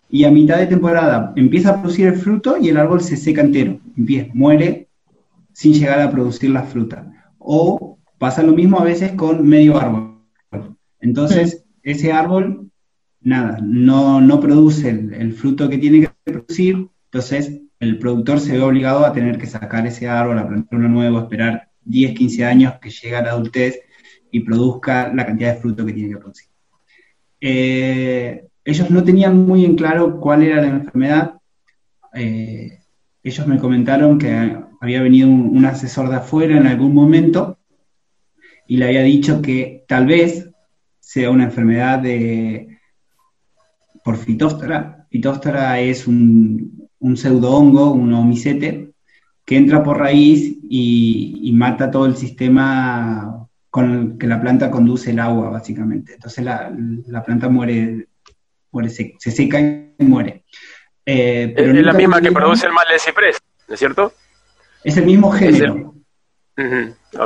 y 0.10 0.24
a 0.24 0.32
mitad 0.32 0.58
de 0.58 0.66
temporada 0.66 1.32
empieza 1.36 1.70
a 1.70 1.80
producir 1.80 2.08
el 2.08 2.16
fruto 2.16 2.58
y 2.58 2.70
el 2.70 2.78
árbol 2.78 3.02
se 3.02 3.18
seca 3.18 3.42
entero, 3.42 3.80
empieza, 3.96 4.32
muere 4.34 4.88
sin 5.54 5.74
llegar 5.74 6.02
a 6.02 6.10
producir 6.10 6.50
la 6.50 6.64
fruta. 6.64 7.06
O 7.38 7.99
pasa 8.20 8.44
lo 8.44 8.54
mismo 8.54 8.80
a 8.80 8.84
veces 8.84 9.14
con 9.14 9.48
medio 9.48 9.80
árbol. 9.80 10.20
Entonces, 11.00 11.66
ese 11.82 12.12
árbol 12.12 12.70
nada, 13.22 13.60
no, 13.62 14.22
no 14.22 14.40
produce 14.40 14.90
el, 14.90 15.34
fruto 15.34 15.70
que 15.70 15.78
tiene 15.78 16.02
que 16.02 16.10
producir, 16.24 16.90
entonces 17.06 17.62
el 17.80 17.98
productor 17.98 18.40
se 18.40 18.54
ve 18.54 18.62
obligado 18.62 19.06
a 19.06 19.14
tener 19.14 19.38
que 19.38 19.48
sacar 19.48 19.88
ese 19.88 20.08
árbol, 20.08 20.38
a 20.38 20.48
plantar 20.48 20.80
uno 20.80 20.90
nuevo, 20.90 21.20
esperar 21.20 21.70
10, 21.86 22.14
15 22.14 22.46
años 22.46 22.74
que 22.82 22.90
llegue 22.90 23.16
a 23.16 23.22
la 23.22 23.32
adultez 23.32 23.80
y 24.32 24.42
produzca 24.42 25.14
la 25.14 25.26
cantidad 25.26 25.56
de 25.56 25.62
fruto 25.62 25.86
que 25.86 25.94
tiene 25.94 26.10
que 26.10 26.18
producir. 26.18 26.50
Eh, 27.42 28.48
ellos 28.66 28.90
no 28.90 29.04
tenían 29.04 29.46
muy 29.46 29.66
en 29.66 29.76
claro 29.76 30.20
cuál 30.20 30.44
era 30.44 30.62
la 30.62 30.68
enfermedad. 30.68 31.36
Eh, 32.14 32.80
ellos 33.24 33.48
me 33.48 33.58
comentaron 33.58 34.18
que 34.18 34.58
había 34.82 35.02
venido 35.02 35.30
un, 35.30 35.66
asesor 35.66 36.10
de 36.10 36.18
afuera 36.18 36.58
en 36.58 36.68
algún 36.68 36.94
momento 36.94 37.59
y 38.70 38.78
le 38.78 38.86
había 38.86 39.02
dicho 39.02 39.42
que 39.42 39.84
tal 39.88 40.06
vez 40.06 40.48
sea 41.00 41.32
una 41.32 41.46
enfermedad 41.46 41.98
de, 41.98 42.78
por 44.04 44.16
Fitóstora. 44.16 45.08
Fitóstora 45.10 45.80
es 45.80 46.06
un, 46.06 46.88
un 47.00 47.18
pseudo-hongo, 47.18 47.92
un 47.92 48.14
homicete, 48.14 48.92
que 49.44 49.58
entra 49.58 49.82
por 49.82 49.98
raíz 49.98 50.60
y, 50.70 51.52
mata 51.56 51.90
todo 51.90 52.06
el 52.06 52.16
sistema 52.16 53.48
con 53.72 53.92
el 53.92 54.18
que 54.20 54.28
la 54.28 54.40
planta 54.40 54.70
conduce 54.70 55.10
el 55.10 55.20
agua, 55.20 55.50
básicamente. 55.50 56.14
Entonces 56.14 56.46
la, 56.46 56.72
planta 57.26 57.50
muere, 57.50 58.08
muere 58.72 58.90
se, 58.90 59.16
seca 59.18 59.60
y 59.60 60.06
muere. 60.06 60.44
Eh, 61.08 61.52
pero 61.56 61.74
es 61.76 61.84
la 61.84 61.94
misma 61.94 62.22
que 62.22 62.32
produce 62.32 62.68
el 62.68 62.74
mal 62.74 62.86
de 62.90 63.00
ciprés, 63.00 63.42
¿no 63.68 63.74
es 63.74 63.80
cierto? 63.80 64.14
Es 64.84 64.96
el 64.96 65.08
mismo 65.08 65.32
género. 65.32 65.99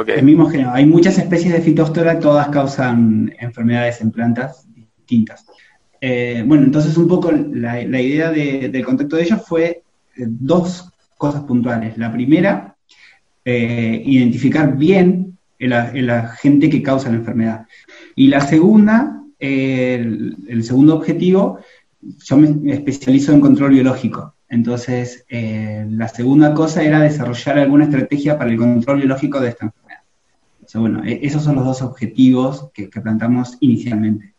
El 0.07 0.23
mismo 0.23 0.47
género. 0.47 0.71
Hay 0.71 0.85
muchas 0.85 1.17
especies 1.17 1.53
de 1.53 1.61
fitóstora, 1.61 2.19
todas 2.19 2.49
causan 2.49 3.33
enfermedades 3.39 4.01
en 4.01 4.11
plantas 4.11 4.67
distintas. 4.73 5.45
Eh, 5.99 6.43
bueno, 6.45 6.65
entonces 6.65 6.97
un 6.97 7.07
poco 7.07 7.31
la, 7.31 7.81
idea 7.81 8.29
del 8.31 8.85
contacto 8.85 9.15
de 9.15 9.23
ellos 9.23 9.41
fue 9.47 9.63
eh, 9.63 9.81
dos 10.27 10.91
cosas 11.17 11.43
puntuales. 11.43 11.97
La 11.97 12.11
primera, 12.11 12.75
eh, 13.45 14.03
identificar 14.05 14.75
bien 14.77 15.37
el, 15.57 16.09
agente 16.09 16.69
que 16.69 16.83
causa 16.83 17.09
la 17.09 17.15
enfermedad. 17.15 17.65
Y 18.15 18.27
la 18.27 18.41
segunda, 18.41 19.23
el, 19.39 20.63
segundo 20.63 20.95
objetivo, 20.95 21.59
yo 22.01 22.37
me 22.37 22.73
especializo 22.73 23.31
en 23.31 23.39
control 23.39 23.71
biológico. 23.71 24.32
Entonces, 24.53 25.25
eh, 25.29 25.83
la 25.89 26.07
segunda 26.07 26.53
cosa 26.53 26.83
era 26.83 26.99
desarrollar 26.99 27.57
alguna 27.57 27.85
estrategia 27.85 28.37
para 28.37 28.51
el 28.51 28.57
control 28.57 28.97
biológico 28.99 29.39
de 29.39 29.49
esta 29.49 29.65
enfermedad. 29.65 30.01
O 30.75 30.79
bueno, 30.79 31.03
e-, 31.03 31.21
esos 31.23 31.43
son 31.43 31.55
los 31.55 31.65
dos 31.65 31.81
objetivos 31.81 32.69
que, 32.71 32.87
que 32.87 33.01
plantamos 33.01 33.57
inicialmente. 33.61 34.33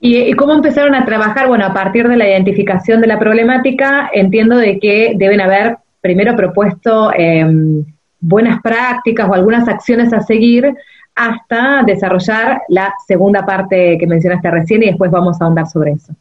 ¿Y, 0.00 0.34
cómo 0.34 0.52
empezaron 0.52 0.94
a 0.94 1.06
trabajar? 1.06 1.48
Bueno, 1.48 1.64
a 1.64 1.72
partir 1.72 2.06
de 2.06 2.16
la 2.18 2.28
identificación 2.28 3.00
de 3.00 3.06
la 3.06 3.18
problemática, 3.18 4.10
entiendo 4.12 4.58
de 4.58 4.78
que 4.78 5.14
deben 5.16 5.40
haber 5.40 5.78
primero 6.02 6.36
propuesto 6.36 7.10
em, 7.14 7.86
buenas 8.20 8.60
prácticas 8.60 9.30
o 9.30 9.32
algunas 9.32 9.66
acciones 9.66 10.12
a 10.12 10.20
seguir 10.20 10.74
hasta 11.14 11.82
desarrollar 11.86 12.60
la 12.68 12.92
segunda 13.06 13.46
parte 13.46 13.96
que 13.98 14.06
mencionaste 14.06 14.50
recién 14.50 14.82
y 14.82 14.88
después 14.88 15.10
vamos 15.10 15.40
a 15.40 15.46
ahondar 15.46 15.66
sobre 15.66 15.92
eso. 15.92 16.14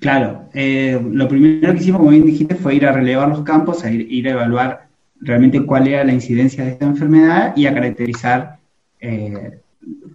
Claro, 0.00 0.48
eh, 0.52 1.00
lo 1.10 1.28
primero 1.28 1.72
que 1.72 1.80
hicimos, 1.80 2.00
como 2.00 2.10
bien 2.10 2.26
dijiste, 2.26 2.54
fue 2.54 2.74
ir 2.74 2.86
a 2.86 2.92
relevar 2.92 3.28
los 3.28 3.42
campos, 3.42 3.84
a 3.84 3.90
ir, 3.90 4.28
a 4.28 4.32
evaluar 4.32 4.88
realmente 5.20 5.64
cuál 5.64 5.88
era 5.88 6.04
la 6.04 6.12
incidencia 6.12 6.64
de 6.64 6.72
esta 6.72 6.84
enfermedad 6.84 7.56
y 7.56 7.66
a 7.66 7.74
caracterizar 7.74 8.58
eh, 9.00 9.60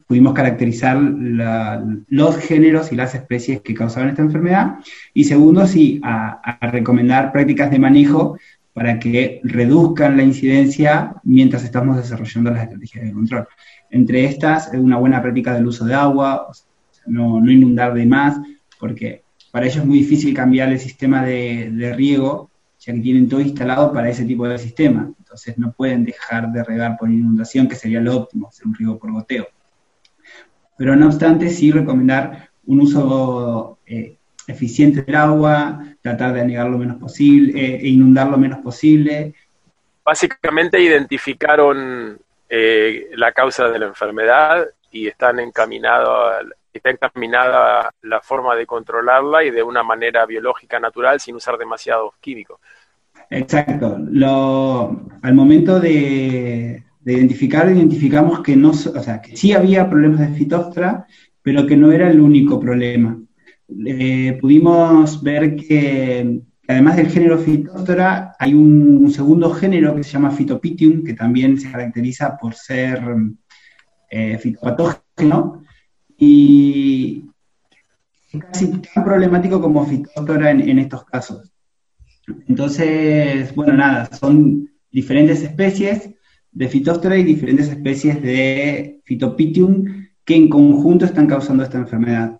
pudimos 0.07 0.33
caracterizar 0.33 0.97
los 0.99 2.37
géneros 2.37 2.91
y 2.91 2.95
las 2.95 3.15
especies 3.15 3.61
que 3.61 3.73
causaban 3.73 4.09
esta 4.09 4.21
enfermedad. 4.21 4.75
Y 5.13 5.23
segundo, 5.23 5.65
sí, 5.65 6.01
a, 6.03 6.41
recomendar 6.69 7.31
prácticas 7.31 7.71
de 7.71 7.79
manejo 7.79 8.37
para 8.73 8.99
que 8.99 9.39
reduzcan 9.43 10.17
la 10.17 10.23
incidencia 10.23 11.15
mientras 11.23 11.63
estamos 11.63 11.97
desarrollando 11.97 12.51
las 12.51 12.63
estrategias 12.63 13.05
de 13.05 13.13
control. 13.13 13.47
Entre 13.89 14.25
estas, 14.25 14.71
una 14.73 14.97
buena 14.97 15.21
práctica 15.21 15.53
del 15.53 15.67
uso 15.67 15.85
de 15.85 15.93
agua, 15.93 16.47
no, 17.05 17.49
inundar 17.49 17.93
de 17.93 18.05
más, 18.05 18.37
porque 18.79 19.23
para 19.51 19.65
ellos 19.65 19.77
es 19.77 19.85
muy 19.85 19.99
difícil 19.99 20.33
cambiar 20.33 20.69
el 20.69 20.79
sistema 20.79 21.23
de, 21.25 21.93
riego, 21.95 22.49
ya 22.79 22.93
que 22.93 22.99
tienen 22.99 23.29
todo 23.29 23.41
instalado 23.41 23.93
para 23.93 24.09
ese 24.09 24.25
tipo 24.25 24.47
de 24.47 24.57
sistema. 24.57 25.11
Entonces 25.19 25.57
no 25.57 25.71
pueden 25.71 26.03
dejar 26.03 26.51
de 26.51 26.63
regar 26.63 26.97
por 26.97 27.09
inundación, 27.09 27.67
que 27.67 27.75
sería 27.75 28.01
lo 28.01 28.17
óptimo, 28.17 28.47
hacer 28.47 28.67
un 28.67 28.75
riego 28.75 28.97
por 28.97 29.11
goteo 29.11 29.47
pero 30.81 30.95
no 30.95 31.05
obstante 31.05 31.47
sí 31.51 31.71
recomendar 31.71 32.49
un 32.65 32.81
uso 32.81 33.77
eh, 33.85 34.17
eficiente 34.47 35.03
del 35.03 35.15
agua, 35.15 35.79
tratar 36.01 36.33
de 36.33 36.41
anegar 36.41 36.67
lo 36.71 36.79
menos 36.79 36.97
posible 36.97 37.53
eh, 37.53 37.79
e 37.83 37.87
inundar 37.87 38.27
lo 38.27 38.37
menos 38.39 38.61
posible. 38.61 39.35
Básicamente 40.03 40.81
identificaron 40.81 42.19
eh, 42.49 43.11
la 43.13 43.31
causa 43.31 43.69
de 43.69 43.77
la 43.77 43.85
enfermedad 43.85 44.69
y 44.91 45.05
están 45.05 45.39
encaminados 45.39 46.47
está 46.77 46.89
encaminada 46.89 47.93
la 48.01 48.21
forma 48.21 48.55
de 48.55 48.65
controlarla 48.65 49.43
y 49.43 49.51
de 49.51 49.63
una 49.63 49.83
manera 49.83 50.25
biológica 50.25 50.79
natural 50.79 51.19
sin 51.19 51.35
usar 51.35 51.57
demasiados 51.57 52.13
químicos. 52.19 52.59
Exacto. 53.29 53.97
Al 55.21 55.33
momento 55.33 55.79
de, 55.79 56.83
de 57.01 57.13
identificar, 57.13 57.69
identificamos 57.69 58.41
que, 58.41 58.55
no, 58.55 58.69
o 58.69 58.73
sea, 58.73 59.21
que 59.21 59.35
sí 59.35 59.53
había 59.53 59.89
problemas 59.89 60.19
de 60.19 60.37
fitóstra, 60.37 61.05
pero 61.41 61.65
que 61.65 61.77
no 61.77 61.91
era 61.91 62.09
el 62.09 62.19
único 62.19 62.59
problema. 62.59 63.17
Eh, 63.85 64.37
pudimos 64.39 65.23
ver 65.23 65.55
que, 65.55 66.41
además 66.67 66.97
del 66.97 67.09
género 67.09 67.37
fitóstra, 67.37 68.35
hay 68.37 68.53
un, 68.53 69.09
segundo 69.11 69.51
género 69.51 69.95
que 69.95 70.03
se 70.03 70.11
llama 70.11 70.31
Phytopitium, 70.31 71.03
que 71.03 71.13
también 71.13 71.59
se 71.59 71.71
caracteriza 71.71 72.37
por 72.37 72.53
ser 72.53 73.01
eh, 74.09 74.37
fitopatógeno 74.37 75.63
y 76.23 77.25
casi 78.39 78.79
tan 78.93 79.03
problemático 79.03 79.59
como 79.59 79.87
fitóstora 79.87 80.51
en, 80.51 80.61
en 80.69 80.77
estos 80.77 81.03
casos. 81.03 81.51
Entonces, 82.47 83.53
bueno, 83.55 83.73
nada, 83.73 84.05
son 84.13 84.69
diferentes 84.91 85.41
especies 85.41 86.11
de 86.51 86.67
Phytophthora 86.67 87.17
y 87.17 87.23
diferentes 87.23 87.69
especies 87.69 88.21
de 88.21 89.01
Phytopitium 89.03 90.09
que 90.23 90.35
en 90.35 90.47
conjunto 90.47 91.05
están 91.05 91.25
causando 91.25 91.63
esta 91.63 91.79
enfermedad. 91.79 92.39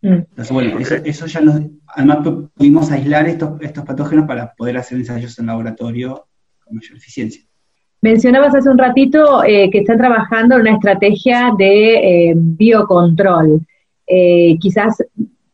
Mm. 0.00 0.12
Entonces, 0.30 0.50
bueno, 0.50 0.78
eso, 0.78 1.26
ya 1.26 1.40
nos, 1.42 1.60
además 1.88 2.26
pudimos 2.54 2.90
aislar 2.90 3.28
estos, 3.28 3.60
estos 3.60 3.84
patógenos 3.84 4.26
para 4.26 4.54
poder 4.54 4.78
hacer 4.78 4.96
ensayos 4.96 5.38
en 5.38 5.46
laboratorio 5.46 6.28
con 6.64 6.76
mayor 6.76 6.96
eficiencia. 6.96 7.44
Mencionabas 8.06 8.54
hace 8.54 8.70
un 8.70 8.78
ratito 8.78 9.42
eh, 9.42 9.68
que 9.68 9.78
están 9.78 9.98
trabajando 9.98 10.54
en 10.54 10.60
una 10.60 10.74
estrategia 10.74 11.50
de 11.58 12.28
eh, 12.28 12.34
biocontrol. 12.36 13.66
Eh, 14.06 14.56
quizás 14.60 15.02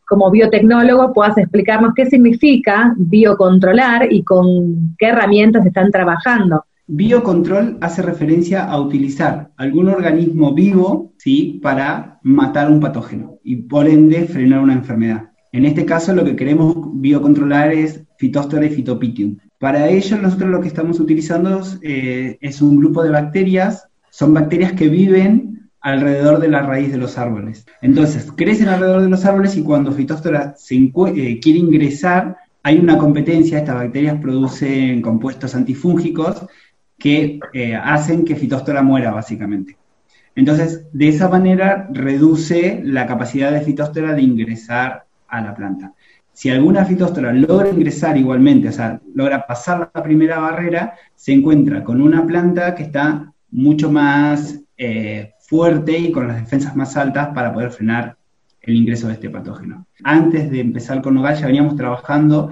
como 0.07 0.31
biotecnólogo 0.31 1.15
puedas 1.15 1.39
explicarnos 1.39 1.95
qué 1.97 2.05
significa 2.05 2.93
biocontrolar 2.99 4.13
y 4.13 4.23
con 4.23 4.95
qué 4.99 5.07
herramientas 5.07 5.65
están 5.65 5.91
trabajando. 5.91 6.67
Biocontrol 6.87 7.79
hace 7.81 8.03
referencia 8.03 8.65
a 8.65 8.79
utilizar 8.79 9.49
algún 9.57 9.89
organismo 9.89 10.53
vivo 10.53 11.15
¿sí? 11.17 11.59
para 11.63 12.19
matar 12.23 12.71
un 12.71 12.81
patógeno 12.81 13.39
y 13.43 13.63
por 13.63 13.89
ende 13.89 14.27
frenar 14.27 14.61
una 14.61 14.75
enfermedad. 14.75 15.32
En 15.53 15.67
este 15.67 15.85
caso 15.85 16.15
lo 16.15 16.25
que 16.25 16.35
queremos 16.35 16.75
biocontrolar 16.95 17.73
es 17.73 18.03
Phytophthora 18.17 18.67
y 18.67 18.71
Phytopitium. 18.71 19.39
Para 19.59 19.89
ello 19.89 20.17
nosotros 20.17 20.51
lo 20.51 20.61
que 20.61 20.69
estamos 20.69 20.99
utilizando 20.99 21.63
eh, 21.83 22.39
es 22.41 22.63
un 22.63 22.79
grupo 22.79 23.03
de 23.05 23.11
bacterias, 23.11 23.87
son 24.11 24.33
bacterias 24.33 24.73
que 24.73 24.89
viven 24.89 25.71
alrededor 25.83 26.41
de 26.41 26.49
la 26.49 26.63
raíz 26.63 26.91
de 26.91 26.99
los 26.99 27.19
árboles. 27.19 27.67
Entonces, 27.83 28.33
crecen 28.37 28.69
alrededor 28.69 29.03
de 29.03 29.11
los 29.11 29.25
árboles 29.25 29.57
y 29.57 29.63
cuando 29.63 29.93
Phytophthora 29.93 30.55
eh, 30.71 31.41
quiere 31.41 31.59
ingresar, 31.59 32.37
hay 32.63 32.79
una 32.79 32.97
competencia, 32.97 33.59
estas 33.59 33.75
bacterias 33.75 34.21
producen 34.21 35.03
compuestos 35.03 35.55
antifúngicos 35.55 36.47
que 36.99 37.41
eh, 37.53 37.75
hacen 37.75 38.25
que 38.25 38.37
Fitóstora 38.37 38.83
muera, 38.83 39.11
básicamente. 39.11 39.77
Entonces, 40.37 40.87
de 40.93 41.09
esa 41.09 41.29
manera 41.29 41.89
reduce 41.93 42.81
la 42.85 43.07
capacidad 43.07 43.51
de 43.51 43.61
Fitóstora 43.61 44.15
de 44.15 44.23
ingresar 44.23 45.07
a 45.33 45.41
la 45.41 45.55
planta. 45.55 45.93
Si 46.33 46.49
alguna 46.49 46.85
Fitóstora 46.85 47.33
logra 47.33 47.71
ingresar 47.71 48.17
igualmente, 48.17 48.69
o 48.69 48.73
sea, 48.73 49.01
logra 49.15 49.47
pasar 49.47 49.91
la 49.95 50.03
primera 50.03 50.39
barrera, 50.39 50.95
se 51.15 51.33
encuentra 51.33 51.83
con 51.85 52.01
una 52.01 52.27
planta 52.27 52.75
que 52.75 52.85
está 52.85 53.33
mucho 53.51 53.91
más 53.91 54.61
eh, 54.77 55.33
fuerte 55.41 55.99
y 55.99 56.13
con 56.13 56.29
las 56.29 56.41
defensas 56.41 56.75
más 56.75 56.97
altas 56.97 57.29
para 57.35 57.53
poder 57.53 57.71
frenar 57.71 58.17
el 58.63 58.77
ingreso 58.77 59.09
de 59.09 59.15
este 59.15 59.29
patógeno. 59.29 59.87
Antes 60.05 60.51
de 60.51 60.61
empezar 60.61 61.03
con 61.03 61.15
Nogal 61.15 61.37
ya 61.37 61.47
veníamos 61.47 61.77
trabajando 61.77 62.51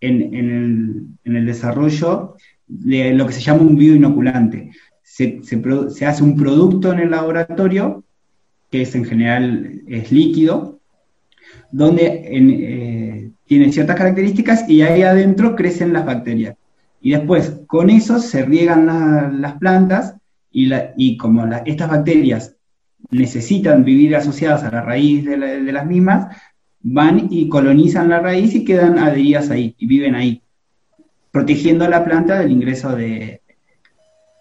en, 0.00 1.08
el, 1.24 1.46
desarrollo 1.46 2.36
de 2.66 3.12
lo 3.14 3.26
que 3.26 3.32
se 3.32 3.40
llama 3.40 3.62
un 3.62 3.76
bioinoculante. 3.76 4.70
Se, 5.02 5.40
se, 5.42 6.06
hace 6.06 6.22
un 6.22 6.36
producto 6.36 6.92
en 6.92 7.00
el 7.00 7.10
laboratorio, 7.10 8.04
que 8.70 8.82
es 8.82 8.94
en 8.94 9.04
general 9.04 9.82
es 9.88 10.12
líquido, 10.12 10.76
donde 11.70 12.22
eh, 12.24 13.30
tiene 13.46 13.72
ciertas 13.72 13.96
características 13.96 14.68
y 14.68 14.82
ahí 14.82 15.02
adentro 15.02 15.54
crecen 15.56 15.92
las 15.92 16.04
bacterias. 16.04 16.56
Y 17.00 17.10
después, 17.12 17.60
con 17.66 17.90
eso 17.90 18.18
se 18.18 18.44
riegan 18.44 19.40
las 19.40 19.54
plantas 19.54 20.16
y, 20.50 20.66
la, 20.66 20.92
y 20.96 21.16
como 21.16 21.46
estas 21.64 21.90
bacterias 21.90 22.56
necesitan 23.10 23.84
vivir 23.84 24.16
asociadas 24.16 24.64
a 24.64 24.70
la 24.70 24.82
raíz 24.82 25.24
de, 25.24 25.36
de, 25.36 25.72
las 25.72 25.86
mismas, 25.86 26.36
van 26.80 27.28
y 27.30 27.48
colonizan 27.48 28.08
la 28.08 28.20
raíz 28.20 28.54
y 28.54 28.64
quedan 28.64 28.98
adheridas 28.98 29.50
ahí 29.50 29.74
y 29.78 29.86
viven 29.86 30.14
ahí 30.14 30.42
protegiendo 31.30 31.84
a 31.84 31.88
la 31.88 32.02
planta 32.02 32.38
del 32.38 32.50
ingreso 32.50 32.96
de, 32.96 33.42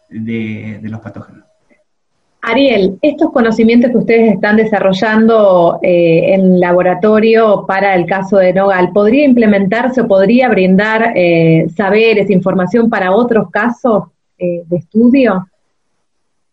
de, 0.10 0.80
los 0.84 1.02
patógenos. 1.02 1.45
Ariel, 2.48 3.00
estos 3.02 3.32
conocimientos 3.32 3.90
que 3.90 3.98
ustedes 3.98 4.34
están 4.34 4.58
desarrollando 4.58 5.80
eh, 5.82 6.36
en 6.36 6.60
laboratorio 6.60 7.66
para 7.68 7.96
el 7.96 8.06
caso 8.06 8.38
de 8.38 8.54
Nogal, 8.54 8.92
¿podría 8.94 9.26
implementarse 9.26 10.02
o 10.02 10.08
podría 10.08 10.48
brindar 10.50 11.14
eh, 11.16 11.66
saberes, 11.76 12.30
información 12.30 12.88
para 12.88 13.12
otros 13.16 13.50
casos 13.50 14.10
eh, 14.38 14.62
de 14.68 14.78
estudio? 14.78 15.48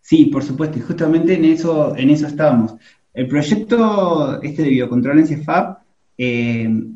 Sí, 0.00 0.26
por 0.26 0.42
supuesto, 0.42 0.78
y 0.78 0.80
justamente 0.80 1.34
en 1.34 1.44
eso, 1.44 1.94
en 1.94 2.08
eso 2.08 2.26
estábamos. 2.26 2.75
El 3.12 3.28
proyecto 3.28 4.40
este 4.42 4.62
de 4.62 4.70
biocontrol 4.70 5.18
en 5.18 5.26
CEFAP 5.26 5.78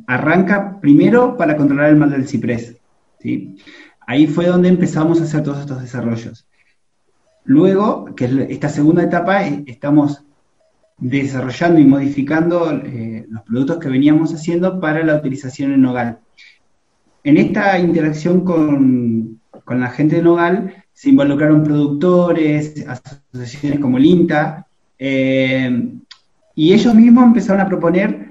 arranca 0.07 0.81
primero 0.81 1.37
para 1.37 1.57
controlar 1.57 1.91
el 1.91 1.97
mal 1.97 2.11
del 2.11 2.27
ciprés. 2.27 2.77
Ahí 4.07 4.27
fue 4.27 4.47
donde 4.47 4.69
empezamos 4.69 5.21
a 5.21 5.25
hacer 5.25 5.43
todos 5.43 5.61
estos 5.61 5.83
desarrollos. 5.83 6.47
Luego, 7.47 8.07
que 8.17 8.25
es 8.25 8.33
esta 8.51 8.69
segunda 8.69 9.05
etapa, 9.05 9.47
eh, 9.47 9.63
estamos 9.67 10.25
desarrollando 10.99 11.81
y 11.81 11.85
modificando 11.85 12.73
eh, 12.73 13.25
los 13.29 13.43
productos 13.43 13.79
que 13.79 13.89
veníamos 13.89 14.35
haciendo 14.35 14.81
para 14.81 15.05
la 15.05 15.15
utilización 15.15 15.73
en 15.73 15.83
Nogal. 15.83 16.19
En 17.23 17.37
esta 17.37 17.79
interacción 17.79 18.41
con, 18.41 19.41
la 19.69 19.91
gente 19.91 20.17
de 20.17 20.23
Nogal 20.23 20.85
se 20.93 21.11
involucraron 21.11 21.63
productores, 21.63 22.85
asociaciones 22.87 23.79
como 23.79 23.99
el 23.99 24.07
INTA, 24.07 24.67
eh, 24.99 25.89
y 26.55 26.73
ellos 26.73 26.95
mismos 26.95 27.25
empezaron 27.25 27.61
a 27.61 27.69
proponer 27.69 28.27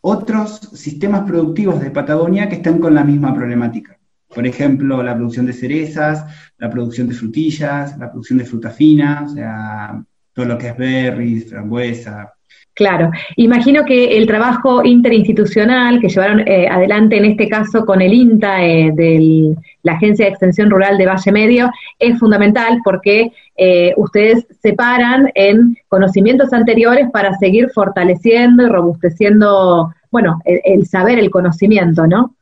otros 0.00 0.58
sistemas 0.72 1.22
productivos 1.22 1.80
de 1.80 1.90
Patagonia 1.90 2.48
que 2.48 2.56
están 2.56 2.78
con 2.78 2.94
la 2.94 3.04
misma 3.04 3.32
problemática. 3.32 3.96
Por 4.36 4.46
ejemplo, 4.46 5.02
la 5.02 5.14
producción 5.14 5.46
de 5.46 5.54
cerezas, 5.54 6.26
la 6.58 6.68
producción 6.68 7.08
de 7.08 7.14
frutillas, 7.14 7.96
la 7.96 8.10
producción 8.10 8.38
de 8.38 8.44
fruta 8.44 8.68
fina, 8.68 9.22
o 9.24 9.28
sea, 9.30 10.04
todo 10.34 10.44
lo 10.44 10.58
que 10.58 10.68
es 10.68 10.76
berries, 10.76 11.48
frambuesa, 11.48 12.34
Claro, 12.76 13.10
imagino 13.36 13.86
que 13.86 14.18
el 14.18 14.26
trabajo 14.26 14.84
interinstitucional 14.84 15.98
que 15.98 16.10
llevaron 16.10 16.46
eh, 16.46 16.68
adelante 16.68 17.16
en 17.16 17.24
este 17.24 17.48
caso 17.48 17.86
con 17.86 18.02
el 18.02 18.12
INTA 18.12 18.62
eh, 18.66 18.92
de 18.94 19.56
la 19.82 19.92
Agencia 19.94 20.26
de 20.26 20.32
Extensión 20.32 20.68
Rural 20.68 20.98
de 20.98 21.06
Valle 21.06 21.32
Medio 21.32 21.70
es 21.98 22.18
fundamental 22.18 22.80
porque 22.84 23.32
eh, 23.56 23.94
ustedes 23.96 24.46
se 24.60 24.74
paran 24.74 25.32
en 25.34 25.78
conocimientos 25.88 26.52
anteriores 26.52 27.08
para 27.10 27.32
seguir 27.38 27.70
fortaleciendo 27.70 28.64
y 28.64 28.68
robusteciendo, 28.68 29.94
bueno, 30.10 30.42
el 30.44 30.86
saber, 30.86 31.18
el 31.18 31.30
conocimiento, 31.30 32.06
¿no? 32.06 32.35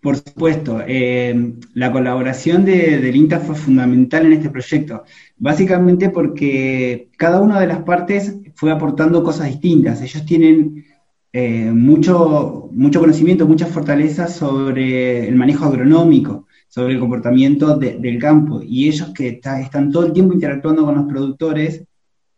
Por 0.00 0.16
supuesto, 0.16 0.80
eh, 0.86 1.54
la 1.74 1.92
colaboración 1.92 2.64
de, 2.64 2.98
del 2.98 3.16
INTA 3.16 3.38
fue 3.40 3.54
fundamental 3.54 4.24
en 4.24 4.32
este 4.32 4.48
proyecto, 4.48 5.04
básicamente 5.36 6.08
porque 6.08 7.10
cada 7.18 7.42
una 7.42 7.60
de 7.60 7.66
las 7.66 7.82
partes 7.82 8.38
fue 8.54 8.72
aportando 8.72 9.22
cosas 9.22 9.48
distintas. 9.48 10.00
Ellos 10.00 10.24
tienen 10.24 10.86
eh, 11.32 11.70
mucho, 11.70 12.70
mucho 12.72 13.00
conocimiento, 13.00 13.46
mucha 13.46 13.66
fortaleza 13.66 14.26
sobre 14.26 15.28
el 15.28 15.36
manejo 15.36 15.66
agronómico, 15.66 16.46
sobre 16.66 16.94
el 16.94 17.00
comportamiento 17.00 17.76
del 17.76 18.18
campo, 18.18 18.62
y 18.62 18.88
ellos 18.88 19.12
que 19.14 19.40
están 19.42 19.90
todo 19.90 20.06
el 20.06 20.12
tiempo 20.14 20.32
interactuando 20.32 20.84
con 20.84 20.94
los 20.94 21.06
productores, 21.06 21.84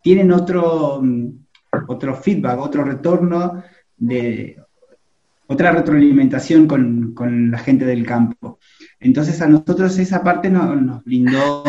tienen 0.03 0.33
otro, 0.33 1.01
mm, 1.01 1.29
otro 1.87 2.17
feedback, 2.17 2.59
otro 2.59 2.83
retorno 2.85 3.63
de 3.97 4.57
otra 5.53 5.71
retroalimentación 5.73 6.67
con, 6.67 7.51
la 7.51 7.59
gente 7.59 7.85
del 7.85 8.07
campo. 8.07 8.59
Entonces 8.99 9.41
a 9.43 9.47
nosotros 9.47 9.99
esa 9.99 10.23
parte 10.23 10.49
nos 10.51 11.05
brindó 11.05 11.65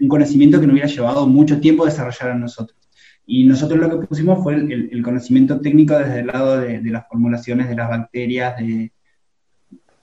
un 0.00 0.08
conocimiento 0.08 0.60
que 0.60 0.66
nos 0.66 0.74
hubiera 0.74 0.88
llevado 0.88 1.26
mucho 1.26 1.60
tiempo 1.60 1.84
desarrollar 1.84 2.32
a 2.32 2.38
nosotros. 2.38 2.78
Y 3.24 3.44
nosotros 3.44 3.80
lo 3.80 4.00
que 4.00 4.06
pusimos 4.06 4.42
fue 4.42 4.54
el, 4.56 5.02
conocimiento 5.02 5.60
técnico 5.60 5.96
desde 5.96 6.20
el 6.20 6.26
lado 6.26 6.60
de, 6.60 6.82
las 6.82 7.08
formulaciones 7.08 7.68
de 7.68 7.76
las 7.76 7.88
bacterias, 7.88 8.56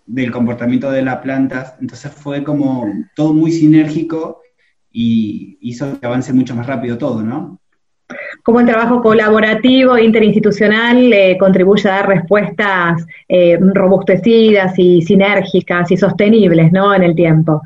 del 0.06 0.32
comportamiento 0.32 0.90
de 0.90 1.04
las 1.04 1.18
plantas. 1.18 1.76
Entonces 1.80 2.12
fue 2.12 2.44
como 2.44 2.88
todo 3.16 3.34
muy 3.34 3.52
sinérgico 3.52 4.42
y 4.92 5.58
hizo 5.62 6.00
que 6.00 6.06
avance 6.08 6.34
mucho 6.34 6.56
más 6.56 6.66
rápido 6.66 6.98
todo, 6.98 7.22
¿no? 7.22 7.59
Cómo 8.50 8.62
el 8.62 8.66
trabajo 8.66 9.04
colaborativo 9.04 9.96
e 9.96 10.04
interinstitucional 10.04 11.14
eh, 11.14 11.38
contribuye 11.40 11.88
a 11.88 11.98
dar 11.98 12.08
respuestas 12.08 13.06
eh, 13.28 13.60
robustecidas 13.62 14.74
y 14.76 15.04
sinérgicas 15.04 15.92
y 15.92 15.98
sostenibles 15.98 16.72
¿no? 16.72 16.96
en 16.96 17.04
el 17.04 17.14
tiempo. 17.14 17.62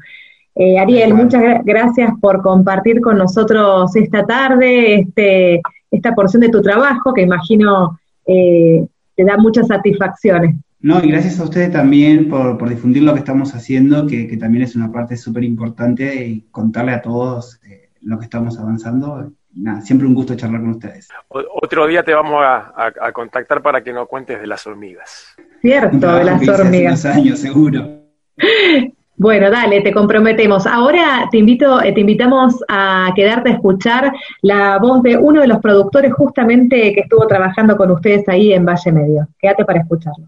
Eh, 0.54 0.78
Ariel, 0.78 1.14
muchas 1.14 1.64
gracias 1.64 2.12
por 2.20 2.42
compartir 2.42 3.00
con 3.00 3.18
nosotros 3.18 3.96
esta 3.96 4.26
tarde 4.26 4.96
este, 4.96 5.62
esta 5.90 6.14
porción 6.14 6.42
de 6.42 6.50
tu 6.50 6.62
trabajo 6.62 7.14
que 7.14 7.22
imagino 7.22 7.98
te 8.26 9.24
da 9.24 9.38
muchas 9.38 9.68
satisfacciones. 9.68 10.58
No, 10.82 11.02
y 11.02 11.08
gracias 11.08 11.40
a 11.40 11.46
ustedes 11.46 11.72
también 11.72 12.28
por, 12.28 12.68
difundir 12.68 13.04
lo 13.04 13.14
que 13.14 13.20
estamos 13.20 13.56
haciendo, 13.56 14.06
que, 14.06 14.28
que 14.28 14.36
también 14.36 14.66
es 14.66 14.76
una 14.76 14.92
parte 14.92 15.16
súper 15.16 15.46
importante 15.46 16.28
y 16.28 16.42
contarle 16.52 16.92
a 16.92 17.02
todos 17.02 17.62
lo 18.02 18.20
que 18.20 18.26
estamos 18.26 18.60
avanzando 18.60 19.32
nada, 19.56 19.82
siempre 19.82 20.08
un 20.08 20.14
gusto 20.14 20.36
charlar 20.36 20.62
con 20.62 20.72
ustedes. 20.72 21.10
otro 21.30 21.88
día 21.88 22.04
te 22.04 22.14
vamos 22.14 22.42
a, 22.44 23.12
contactar 23.14 23.62
para 23.62 23.84
que 23.84 23.94
nos 23.94 24.08
cuentes 24.08 24.40
de 24.40 24.48
las 24.48 24.66
hormigas. 24.66 25.36
Cierto, 25.62 26.14
de 26.14 26.24
las 26.24 26.48
hormigas. 26.48 27.06
años, 27.06 27.40
seguro. 27.40 28.04
Bueno, 29.16 29.52
dale, 29.52 29.82
te 29.82 29.94
comprometemos. 29.94 30.66
Ahora 30.66 31.30
te 31.32 31.38
invito, 31.38 31.82
eh, 31.82 31.94
te 31.94 32.02
invitamos 32.02 32.56
a 32.68 33.12
quedarte 33.16 33.52
a 33.52 33.54
escuchar 33.54 34.12
la 34.42 34.80
voz 34.80 35.04
de 35.04 35.18
uno 35.18 35.42
de 35.42 35.48
los 35.48 35.60
productores 35.60 36.12
justamente 36.14 36.94
que 36.94 37.02
estuvo 37.02 37.26
trabajando 37.28 37.78
con 37.78 37.92
ustedes 37.92 38.28
ahí 38.28 38.54
en 38.54 38.66
Valle 38.66 38.92
Medio. 38.92 39.28
Quédate 39.40 39.66
para 39.66 39.82
escucharlo. 39.82 40.26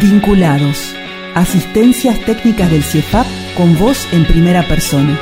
Vinculados. 0.00 0.94
Asistencias 1.34 2.18
técnicas 2.20 2.70
del 2.70 2.84
CIEFAP 2.84 3.26
con 3.56 3.76
voz 3.76 4.10
en 4.14 4.24
primera 4.24 4.62
persona 4.62 5.18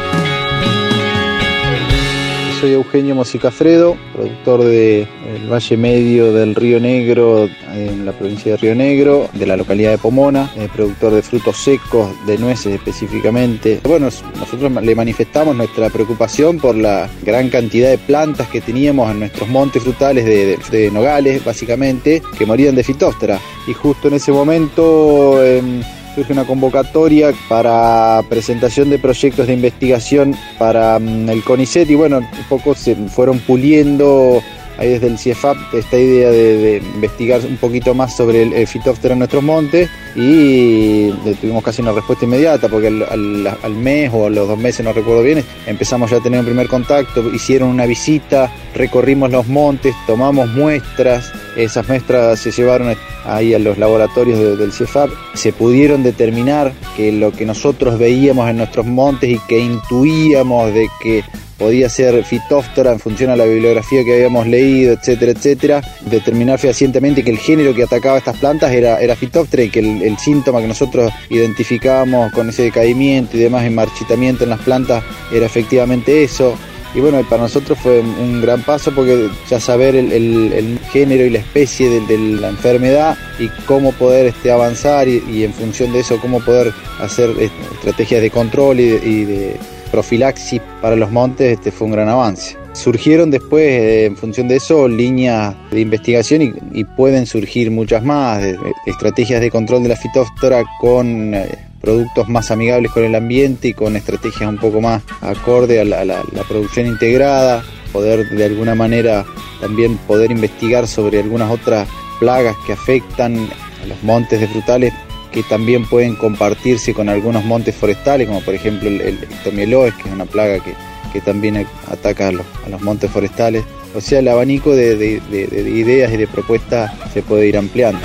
soy 2.62 2.75
Eugenio 2.75 3.16
Mosicafredo, 3.16 3.96
productor 4.12 4.62
de 4.62 5.09
el 5.35 5.53
Valle 5.53 5.77
Medio 5.77 6.33
del 6.33 6.55
Río 6.55 6.79
Negro 6.79 7.48
en 7.75 8.07
la 8.07 8.12
provincia 8.12 8.53
de 8.53 8.57
Río 8.57 8.77
Negro, 8.77 9.29
de 9.33 9.46
la 9.46 9.57
localidad 9.57 9.90
de 9.90 9.98
Pomona, 9.98 10.48
eh, 10.55 10.68
productor 10.72 11.12
de 11.12 11.22
frutos 11.22 11.57
secos, 11.57 12.09
de 12.25 12.38
nueces 12.38 12.72
específicamente. 12.72 13.81
Bueno, 13.83 14.11
nosotros 14.38 14.70
le 14.81 14.94
manifestamos 14.94 15.57
nuestra 15.57 15.90
preocupación 15.90 16.59
por 16.59 16.77
la 16.77 17.11
gran 17.25 17.48
cantidad 17.48 17.90
de 17.90 17.98
plantas 17.98 18.46
que 18.46 18.61
teníamos 18.61 19.11
en 19.11 19.18
nuestros 19.18 19.48
montes 19.48 19.83
frutales 19.83 20.25
de, 20.25 20.90
nogales, 20.92 21.44
básicamente, 21.44 22.22
que 22.38 22.46
morían 22.46 22.77
de 22.77 22.85
fitóstera. 22.85 23.40
Y 23.66 23.72
justo 23.72 24.07
en 24.07 24.14
ese 24.14 24.31
momento... 24.31 25.44
Em, 25.44 25.83
surge 26.14 26.33
una 26.33 26.44
convocatoria 26.44 27.33
para 27.48 28.22
presentación 28.29 28.90
de 28.90 28.98
proyectos 28.98 29.46
de 29.46 29.55
investigación 29.55 30.35
para 30.59 30.98
mm, 30.98 31.29
el 31.31 31.42
CONICET 31.42 31.90
y 31.90 31.94
bueno, 31.94 32.18
un 32.18 32.44
poco 32.48 32.75
se 32.75 32.94
fueron 32.94 33.38
puliendo 33.40 34.42
ahí 34.79 34.90
desde 34.90 35.07
el 35.07 35.18
CIEFAP 35.18 35.57
esta 35.75 35.98
idea 35.98 36.31
de, 36.31 36.83
investigar 36.94 37.40
un 37.40 37.57
poquito 37.57 37.94
más 37.94 38.16
sobre 38.16 38.42
el, 38.42 38.66
fitóptero 38.66 39.12
en 39.12 39.20
nuestros 39.20 39.42
montes 39.42 39.88
y 40.14 41.11
tuvimos 41.40 41.64
casi 41.64 41.83
una 41.83 41.92
respuesta 41.92 42.25
inmediata 42.25 42.68
porque 42.68 42.88
al, 42.88 43.75
mes 43.75 44.11
o 44.12 44.27
a 44.27 44.31
los 44.31 44.46
dos 44.48 44.59
meses, 44.59 44.85
no 44.85 44.92
recuerdo 44.92 45.22
bien, 45.22 45.44
empezamos 45.66 46.11
ya 46.11 46.18
a 46.18 46.20
tener 46.20 46.40
un 46.40 46.46
primer 46.46 46.68
contacto, 46.68 47.33
hicieron 47.33 47.70
una 47.70 47.87
visita, 47.87 48.53
recorrimos 48.75 49.31
los 49.31 49.46
montes, 49.48 49.94
tomamos 50.07 50.48
muestras, 50.48 51.33
esas 51.57 51.88
muestras 51.88 52.38
se 52.38 52.51
llevaron 52.51 52.94
ahí 53.25 53.55
a 53.55 53.59
los 53.59 53.79
laboratorios 53.79 54.59
del 54.59 54.72
CIEFAP, 54.72 55.11
se 55.35 55.53
pudieron 55.53 56.03
determinar 56.03 56.72
que 56.96 57.12
lo 57.12 57.33
que 57.33 57.46
nosotros 57.46 57.98
veíamos 57.98 58.48
en 58.51 58.59
nuestros 58.59 58.87
montes 58.87 59.31
y 59.31 59.38
que 59.48 59.59
intuíamos 59.59 60.75
de 60.75 60.88
que 61.03 61.25
podía 61.62 61.88
ser 61.88 62.25
fitóftora 62.25 62.90
en 62.90 62.98
función 62.98 63.31
a 63.31 63.37
la 63.37 63.44
bibliografía 63.44 64.03
que 64.05 64.14
habíamos 64.14 64.48
leído, 64.48 64.94
etcétera, 64.94 65.31
etcétera, 65.31 65.83
determinar 66.11 66.59
fehacientemente 66.59 67.22
que 67.22 67.31
el 67.31 67.38
género 67.38 67.72
que 67.72 67.85
atacaba 67.85 68.18
estas 68.18 68.37
plantas 68.38 68.72
era, 68.72 69.01
era 69.01 69.14
fitóptera 69.14 69.62
y 69.62 69.70
que 69.70 69.79
el, 69.79 70.02
síntoma 70.19 70.61
que 70.61 70.69
nosotros 70.69 71.12
identificábamos 71.31 72.33
con 72.33 72.49
ese 72.49 72.65
decaimiento 72.65 73.37
y 73.37 73.41
demás, 73.41 73.65
en 73.65 73.75
marchitamiento 73.75 74.45
en 74.45 74.51
las 74.51 74.61
plantas, 74.61 75.03
era 75.33 75.47
efectivamente 75.47 76.23
eso. 76.23 76.57
Y 76.95 77.01
bueno, 77.01 77.23
para 77.29 77.43
nosotros 77.43 77.79
fue 77.79 78.01
un 78.01 78.43
gran 78.43 78.62
paso 78.62 78.93
porque 78.95 79.31
ya 79.49 79.59
saber 79.59 79.97
el, 79.97 80.79
género 80.91 81.25
y 81.25 81.31
la 81.31 81.38
especie 81.38 81.88
de, 81.88 82.19
la 82.19 82.51
enfermedad 82.51 83.17
y 83.38 83.49
cómo 83.67 83.93
poder 83.93 84.27
este, 84.27 84.51
avanzar 84.51 85.09
y, 85.09 85.45
en 85.45 85.55
función 85.55 85.93
de 85.93 86.01
eso 86.01 86.21
cómo 86.21 86.41
poder 86.41 86.75
hacer 87.01 87.31
este, 87.31 87.62
estrategias 87.75 88.21
de 88.21 88.31
control 88.31 88.81
y 88.81 89.25
de 89.25 89.57
profilaxis 89.91 90.61
para 90.81 90.97
los 90.97 91.11
montes 91.11 91.53
este 91.53 91.71
fue 91.71 91.87
un 91.87 91.93
gran 91.93 92.09
avance. 92.09 92.62
Surgieron 92.73 93.31
después, 93.31 93.65
eh, 93.65 94.05
en 94.07 94.17
función 94.17 94.49
de 94.49 94.57
eso, 94.57 94.89
líneas 94.89 95.55
de 95.71 95.81
investigación 95.81 96.55
y, 96.73 96.85
pueden 96.85 97.27
surgir 97.27 97.71
muchas 97.71 98.03
más, 98.03 98.43
estrategias 98.87 99.41
de 99.41 99.51
control 99.51 99.83
de 99.83 99.91
la 99.91 99.97
fitóftora 99.97 100.65
con 100.81 101.35
eh, 101.35 101.49
productos 101.83 102.29
más 102.29 102.51
amigables 102.51 102.93
con 102.93 103.05
el 103.05 103.15
ambiente 103.15 103.69
y 103.69 103.75
con 103.75 103.97
estrategias 103.97 104.49
un 104.49 104.57
poco 104.57 104.81
más 104.81 105.03
acorde 105.21 105.81
a 105.81 105.85
la, 105.85 106.23
producción 106.49 106.87
integrada, 106.87 107.63
poder 107.93 108.31
de 108.31 108.45
alguna 108.45 108.75
manera 108.75 109.27
también 109.61 109.99
poder 109.99 110.31
investigar 110.31 110.87
sobre 110.87 111.21
algunas 111.21 111.51
otras 111.51 111.89
plagas 112.21 112.57
que 112.67 112.73
afectan 112.73 113.37
a 113.83 113.87
los 113.87 114.03
montes 114.03 114.41
de 114.41 114.49
frutales 114.49 114.95
que 115.33 115.43
también 115.43 115.89
pueden 115.89 116.15
compartirse 116.15 116.95
con 116.95 117.09
algunos 117.09 117.45
montes 117.45 117.75
forestales, 117.75 118.29
como 118.29 118.41
por 118.43 118.55
ejemplo 118.55 118.89
el, 118.89 119.01
el 119.01 119.19
que 119.19 120.09
es 120.09 120.13
una 120.13 120.27
plaga 120.27 120.61
que, 120.61 120.75
también 121.20 121.66
ataca 121.88 122.29
a 122.29 122.33
los, 122.33 122.46
montes 122.81 123.11
forestales. 123.11 123.64
O 123.94 124.01
sea, 124.01 124.20
el 124.20 124.29
abanico 124.29 124.75
de, 124.75 124.96
de 124.96 125.70
ideas 125.70 126.12
y 126.12 126.16
de 126.16 126.27
propuestas 126.27 126.92
se 127.12 127.22
puede 127.22 127.46
ir 127.46 127.57
ampliando. 127.57 128.01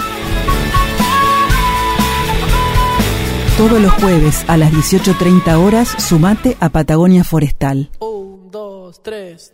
Todos 3.58 3.82
los 3.82 3.92
jueves 3.94 4.46
a 4.48 4.56
las 4.56 4.72
18.30 4.72 5.56
horas, 5.58 5.90
sumate 5.98 6.56
a 6.60 6.70
Patagonia 6.70 7.24
Forestal. 7.24 7.90
Un, 8.00 8.52
dos, 8.52 9.02
tres. 9.02 9.52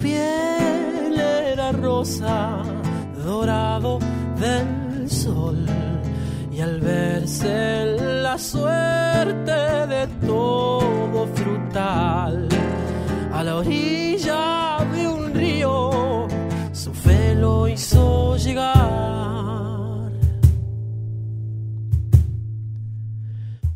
Piel 0.00 1.20
era 1.52 1.72
rosa, 1.72 2.62
dorado 3.24 3.98
del 4.38 5.08
sol. 5.08 5.66
Y 6.50 6.60
al 6.60 6.80
verse 6.80 7.96
la 8.22 8.36
suerte 8.36 9.86
de 9.94 10.06
todo 10.26 11.26
frutal, 11.34 12.48
a 13.32 13.42
la 13.42 13.56
orilla 13.56 14.78
de 14.94 15.08
un 15.08 15.34
río, 15.34 16.26
su 16.72 16.92
fe 16.92 17.34
lo 17.34 17.68
hizo 17.68 18.36
llegar. 18.36 18.80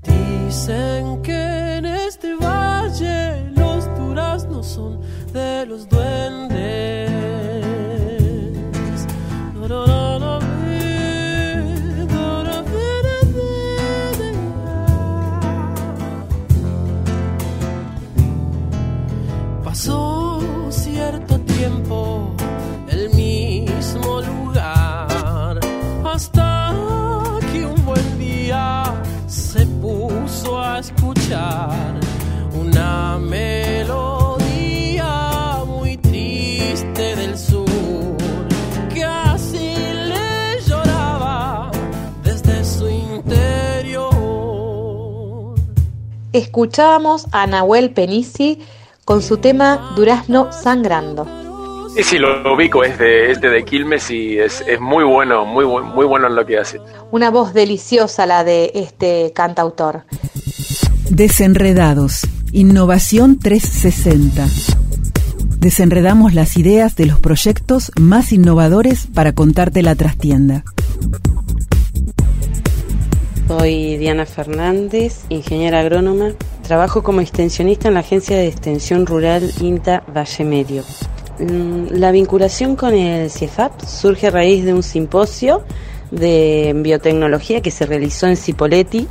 Dicen 0.02 1.22
que 1.22 1.53
de 5.34 5.66
los 5.66 5.88
duendes. 5.88 7.10
Pasó 19.64 20.40
cierto 20.70 21.38
tiempo 21.40 22.32
el 22.88 23.10
mismo 23.10 24.20
lugar 24.20 25.58
hasta 26.04 26.72
que 27.52 27.66
un 27.66 27.84
buen 27.84 28.18
día 28.20 28.84
se 29.26 29.66
puso 29.66 30.60
a 30.60 30.78
escuchar 30.78 32.03
Escuchábamos 46.34 47.28
a 47.30 47.46
Nahuel 47.46 47.90
Penisi 47.90 48.58
con 49.04 49.22
su 49.22 49.36
tema 49.36 49.92
Durazno 49.94 50.50
Sangrando. 50.50 51.28
Y 51.96 52.02
sí, 52.02 52.18
lo 52.18 52.52
ubico, 52.52 52.82
es 52.82 52.98
de, 52.98 53.30
es 53.30 53.40
de, 53.40 53.50
de 53.50 53.64
Quilmes 53.64 54.10
y 54.10 54.36
es, 54.40 54.64
es 54.66 54.80
muy 54.80 55.04
bueno, 55.04 55.44
muy, 55.44 55.64
muy 55.64 56.04
bueno 56.04 56.26
en 56.26 56.34
lo 56.34 56.44
que 56.44 56.58
hace. 56.58 56.80
Una 57.12 57.30
voz 57.30 57.54
deliciosa 57.54 58.26
la 58.26 58.42
de 58.42 58.72
este 58.74 59.30
cantautor. 59.32 60.02
Desenredados. 61.08 62.22
Innovación 62.50 63.38
360. 63.38 64.48
Desenredamos 65.60 66.34
las 66.34 66.56
ideas 66.56 66.96
de 66.96 67.06
los 67.06 67.20
proyectos 67.20 67.92
más 67.96 68.32
innovadores 68.32 69.06
para 69.06 69.34
contarte 69.34 69.84
la 69.84 69.94
trastienda. 69.94 70.64
Soy 73.46 73.98
Diana 73.98 74.24
Fernández, 74.24 75.26
ingeniera 75.28 75.80
agrónoma. 75.80 76.30
Trabajo 76.62 77.02
como 77.02 77.20
extensionista 77.20 77.88
en 77.88 77.94
la 77.94 78.00
Agencia 78.00 78.36
de 78.36 78.46
Extensión 78.46 79.04
Rural 79.04 79.50
INTA 79.60 80.02
Valle 80.16 80.44
Medio. 80.44 80.82
Mm, 81.38 81.88
La 81.90 82.10
vinculación 82.10 82.74
con 82.74 82.94
el 82.94 83.30
CIEFAP 83.30 83.82
surge 83.82 84.28
a 84.28 84.30
raíz 84.30 84.64
de 84.64 84.72
un 84.72 84.82
simposio 84.82 85.62
de 86.10 86.72
biotecnología 86.74 87.60
que 87.60 87.70
se 87.70 87.84
realizó 87.84 88.26
en 88.28 88.38
Cipolletti, 88.38 89.06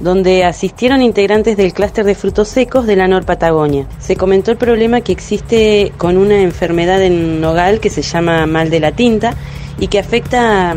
donde 0.00 0.44
asistieron 0.44 1.00
integrantes 1.00 1.56
del 1.56 1.72
clúster 1.72 2.04
de 2.04 2.16
frutos 2.16 2.48
secos 2.48 2.84
de 2.84 2.96
la 2.96 3.06
Nor 3.06 3.24
Patagonia. 3.24 3.86
Se 4.00 4.16
comentó 4.16 4.50
el 4.50 4.56
problema 4.56 5.02
que 5.02 5.12
existe 5.12 5.92
con 5.96 6.16
una 6.16 6.42
enfermedad 6.42 7.00
en 7.00 7.40
nogal 7.40 7.78
que 7.78 7.90
se 7.90 8.02
llama 8.02 8.44
mal 8.46 8.70
de 8.70 8.80
la 8.80 8.90
tinta 8.90 9.34
y 9.78 9.86
que 9.86 10.00
afecta 10.00 10.74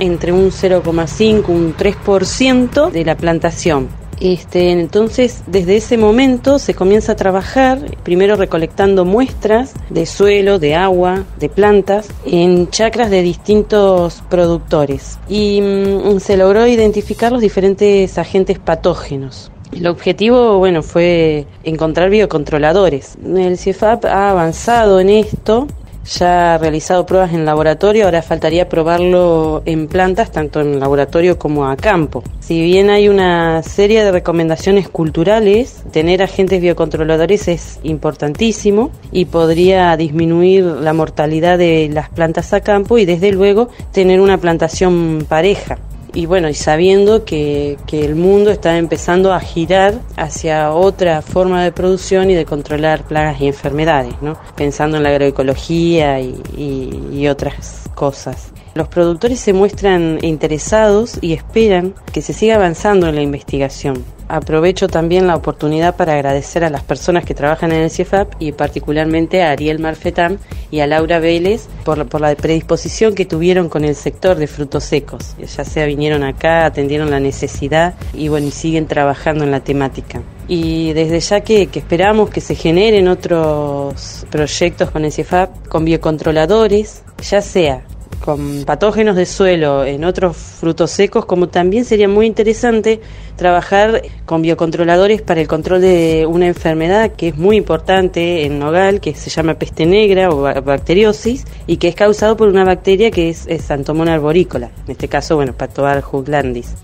entre 0.00 0.32
un 0.32 0.50
0,5 0.50 1.48
un 1.48 1.76
3% 1.76 2.90
de 2.90 3.04
la 3.04 3.16
plantación. 3.16 3.88
Este, 4.20 4.70
entonces, 4.72 5.44
desde 5.46 5.76
ese 5.76 5.96
momento 5.96 6.58
se 6.58 6.74
comienza 6.74 7.12
a 7.12 7.16
trabajar, 7.16 7.78
primero 8.02 8.34
recolectando 8.34 9.04
muestras 9.04 9.74
de 9.90 10.06
suelo, 10.06 10.58
de 10.58 10.74
agua, 10.74 11.24
de 11.38 11.48
plantas, 11.48 12.08
en 12.26 12.68
chacras 12.70 13.10
de 13.10 13.22
distintos 13.22 14.22
productores. 14.28 15.18
Y 15.28 15.60
mm, 15.60 16.18
se 16.18 16.36
logró 16.36 16.66
identificar 16.66 17.30
los 17.30 17.40
diferentes 17.40 18.18
agentes 18.18 18.58
patógenos. 18.58 19.52
El 19.70 19.86
objetivo, 19.86 20.58
bueno, 20.58 20.82
fue 20.82 21.46
encontrar 21.62 22.10
biocontroladores. 22.10 23.16
El 23.22 23.58
CIEFAP 23.58 24.06
ha 24.06 24.30
avanzado 24.30 24.98
en 24.98 25.10
esto, 25.10 25.68
ya 26.08 26.54
ha 26.54 26.58
realizado 26.58 27.06
pruebas 27.06 27.32
en 27.32 27.44
laboratorio, 27.44 28.04
ahora 28.04 28.22
faltaría 28.22 28.68
probarlo 28.68 29.62
en 29.66 29.88
plantas, 29.88 30.32
tanto 30.32 30.60
en 30.60 30.80
laboratorio 30.80 31.38
como 31.38 31.68
a 31.68 31.76
campo. 31.76 32.22
Si 32.40 32.62
bien 32.62 32.90
hay 32.90 33.08
una 33.08 33.62
serie 33.62 34.02
de 34.04 34.12
recomendaciones 34.12 34.88
culturales, 34.88 35.82
tener 35.92 36.22
agentes 36.22 36.60
biocontroladores 36.60 37.48
es 37.48 37.78
importantísimo 37.82 38.90
y 39.12 39.26
podría 39.26 39.96
disminuir 39.96 40.64
la 40.64 40.92
mortalidad 40.92 41.58
de 41.58 41.90
las 41.92 42.08
plantas 42.08 42.52
a 42.52 42.60
campo 42.60 42.98
y 42.98 43.04
desde 43.04 43.32
luego 43.32 43.68
tener 43.92 44.20
una 44.20 44.38
plantación 44.38 45.26
pareja 45.28 45.78
y 46.14 46.26
bueno, 46.26 46.48
y 46.48 46.54
sabiendo 46.54 47.24
que, 47.24 47.76
que, 47.86 48.04
el 48.04 48.14
mundo 48.14 48.50
está 48.50 48.78
empezando 48.78 49.32
a 49.32 49.40
girar 49.40 49.94
hacia 50.16 50.72
otra 50.72 51.22
forma 51.22 51.62
de 51.62 51.72
producción 51.72 52.30
y 52.30 52.34
de 52.34 52.44
controlar 52.44 53.04
plagas 53.04 53.40
y 53.40 53.46
enfermedades, 53.46 54.14
¿no? 54.22 54.38
pensando 54.56 54.96
en 54.96 55.02
la 55.02 55.10
agroecología 55.10 56.20
y, 56.20 56.40
y, 56.56 57.18
y 57.18 57.28
otras 57.28 57.88
cosas. 57.94 58.52
Los 58.74 58.88
productores 58.88 59.40
se 59.40 59.52
muestran 59.52 60.18
interesados 60.22 61.18
y 61.20 61.32
esperan 61.32 61.94
que 62.12 62.22
se 62.22 62.32
siga 62.32 62.56
avanzando 62.56 63.08
en 63.08 63.14
la 63.14 63.22
investigación. 63.22 64.04
Aprovecho 64.28 64.88
también 64.88 65.26
la 65.26 65.36
oportunidad 65.36 65.96
para 65.96 66.12
agradecer 66.12 66.62
a 66.62 66.68
las 66.68 66.82
personas 66.82 67.24
que 67.24 67.34
trabajan 67.34 67.72
en 67.72 67.80
el 67.80 67.90
CIEFAP 67.90 68.34
y 68.38 68.52
particularmente 68.52 69.42
a 69.42 69.52
Ariel 69.52 69.78
Marfetán 69.78 70.38
y 70.70 70.80
a 70.80 70.86
Laura 70.86 71.18
Vélez 71.18 71.66
por, 71.82 72.20
la 72.20 72.34
predisposición 72.34 73.14
que 73.14 73.24
tuvieron 73.24 73.70
con 73.70 73.86
el 73.86 73.94
sector 73.94 74.36
de 74.36 74.46
frutos 74.46 74.84
secos. 74.84 75.34
Ya 75.38 75.64
sea 75.64 75.86
vinieron 75.86 76.24
acá, 76.24 76.66
atendieron 76.66 77.10
la 77.10 77.20
necesidad 77.20 77.94
y 78.12 78.28
bueno, 78.28 78.50
siguen 78.50 78.86
trabajando 78.86 79.44
en 79.44 79.50
la 79.50 79.60
temática. 79.60 80.20
Y 80.46 80.92
desde 80.92 81.20
ya 81.20 81.40
que, 81.40 81.68
que 81.68 81.78
esperamos 81.78 82.28
que 82.28 82.42
se 82.42 82.54
generen 82.54 83.08
otros 83.08 84.26
proyectos 84.30 84.90
con 84.90 85.06
el 85.06 85.12
CIEFAP, 85.12 85.68
con 85.68 85.86
biocontroladores, 85.86 87.02
ya 87.22 87.40
sea 87.40 87.82
con 88.24 88.64
patógenos 88.64 89.16
de 89.16 89.26
suelo 89.26 89.84
en 89.84 90.04
otros 90.04 90.36
frutos 90.36 90.90
secos, 90.90 91.24
como 91.24 91.48
también 91.48 91.84
sería 91.84 92.08
muy 92.08 92.26
interesante 92.26 93.00
trabajar 93.36 94.02
con 94.26 94.42
biocontroladores 94.42 95.22
para 95.22 95.40
el 95.40 95.48
control 95.48 95.80
de 95.80 96.26
una 96.28 96.46
enfermedad 96.46 97.12
que 97.12 97.28
es 97.28 97.36
muy 97.36 97.56
importante 97.56 98.44
en 98.44 98.58
nogal, 98.58 99.00
que 99.00 99.14
se 99.14 99.30
llama 99.30 99.54
peste 99.54 99.86
negra 99.86 100.30
o 100.30 100.42
bacteriosis, 100.42 101.44
y 101.66 101.76
que 101.76 101.88
es 101.88 101.94
causado 101.94 102.36
por 102.36 102.48
una 102.48 102.64
bacteria 102.64 103.10
que 103.10 103.30
es, 103.30 103.46
es 103.46 103.62
Santomona 103.62 104.14
arborícola, 104.14 104.70
en 104.86 104.92
este 104.92 105.08
caso, 105.08 105.36
bueno, 105.36 105.52
Patoar 105.52 106.00
juglandis. 106.00 106.74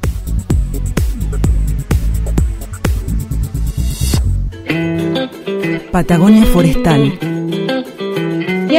Patagonia 5.93 6.45
Forestal. 6.47 7.34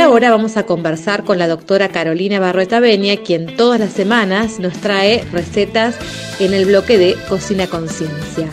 Y 0.06 0.08
ahora 0.08 0.30
vamos 0.30 0.56
a 0.56 0.68
conversar 0.68 1.24
con 1.24 1.39
la 1.39 1.48
doctora 1.48 1.89
Carolina 1.89 2.39
Barrueta 2.39 2.80
Benia, 2.80 3.24
quien 3.24 3.58
todas 3.58 3.80
las 3.80 3.91
semanas 3.91 4.60
nos 4.60 4.74
trae 4.74 5.24
recetas 5.32 5.96
en 6.39 6.54
el 6.54 6.68
bloque 6.68 7.00
de 7.00 7.15
Cocina 7.28 7.65
Conciencia. 7.65 8.48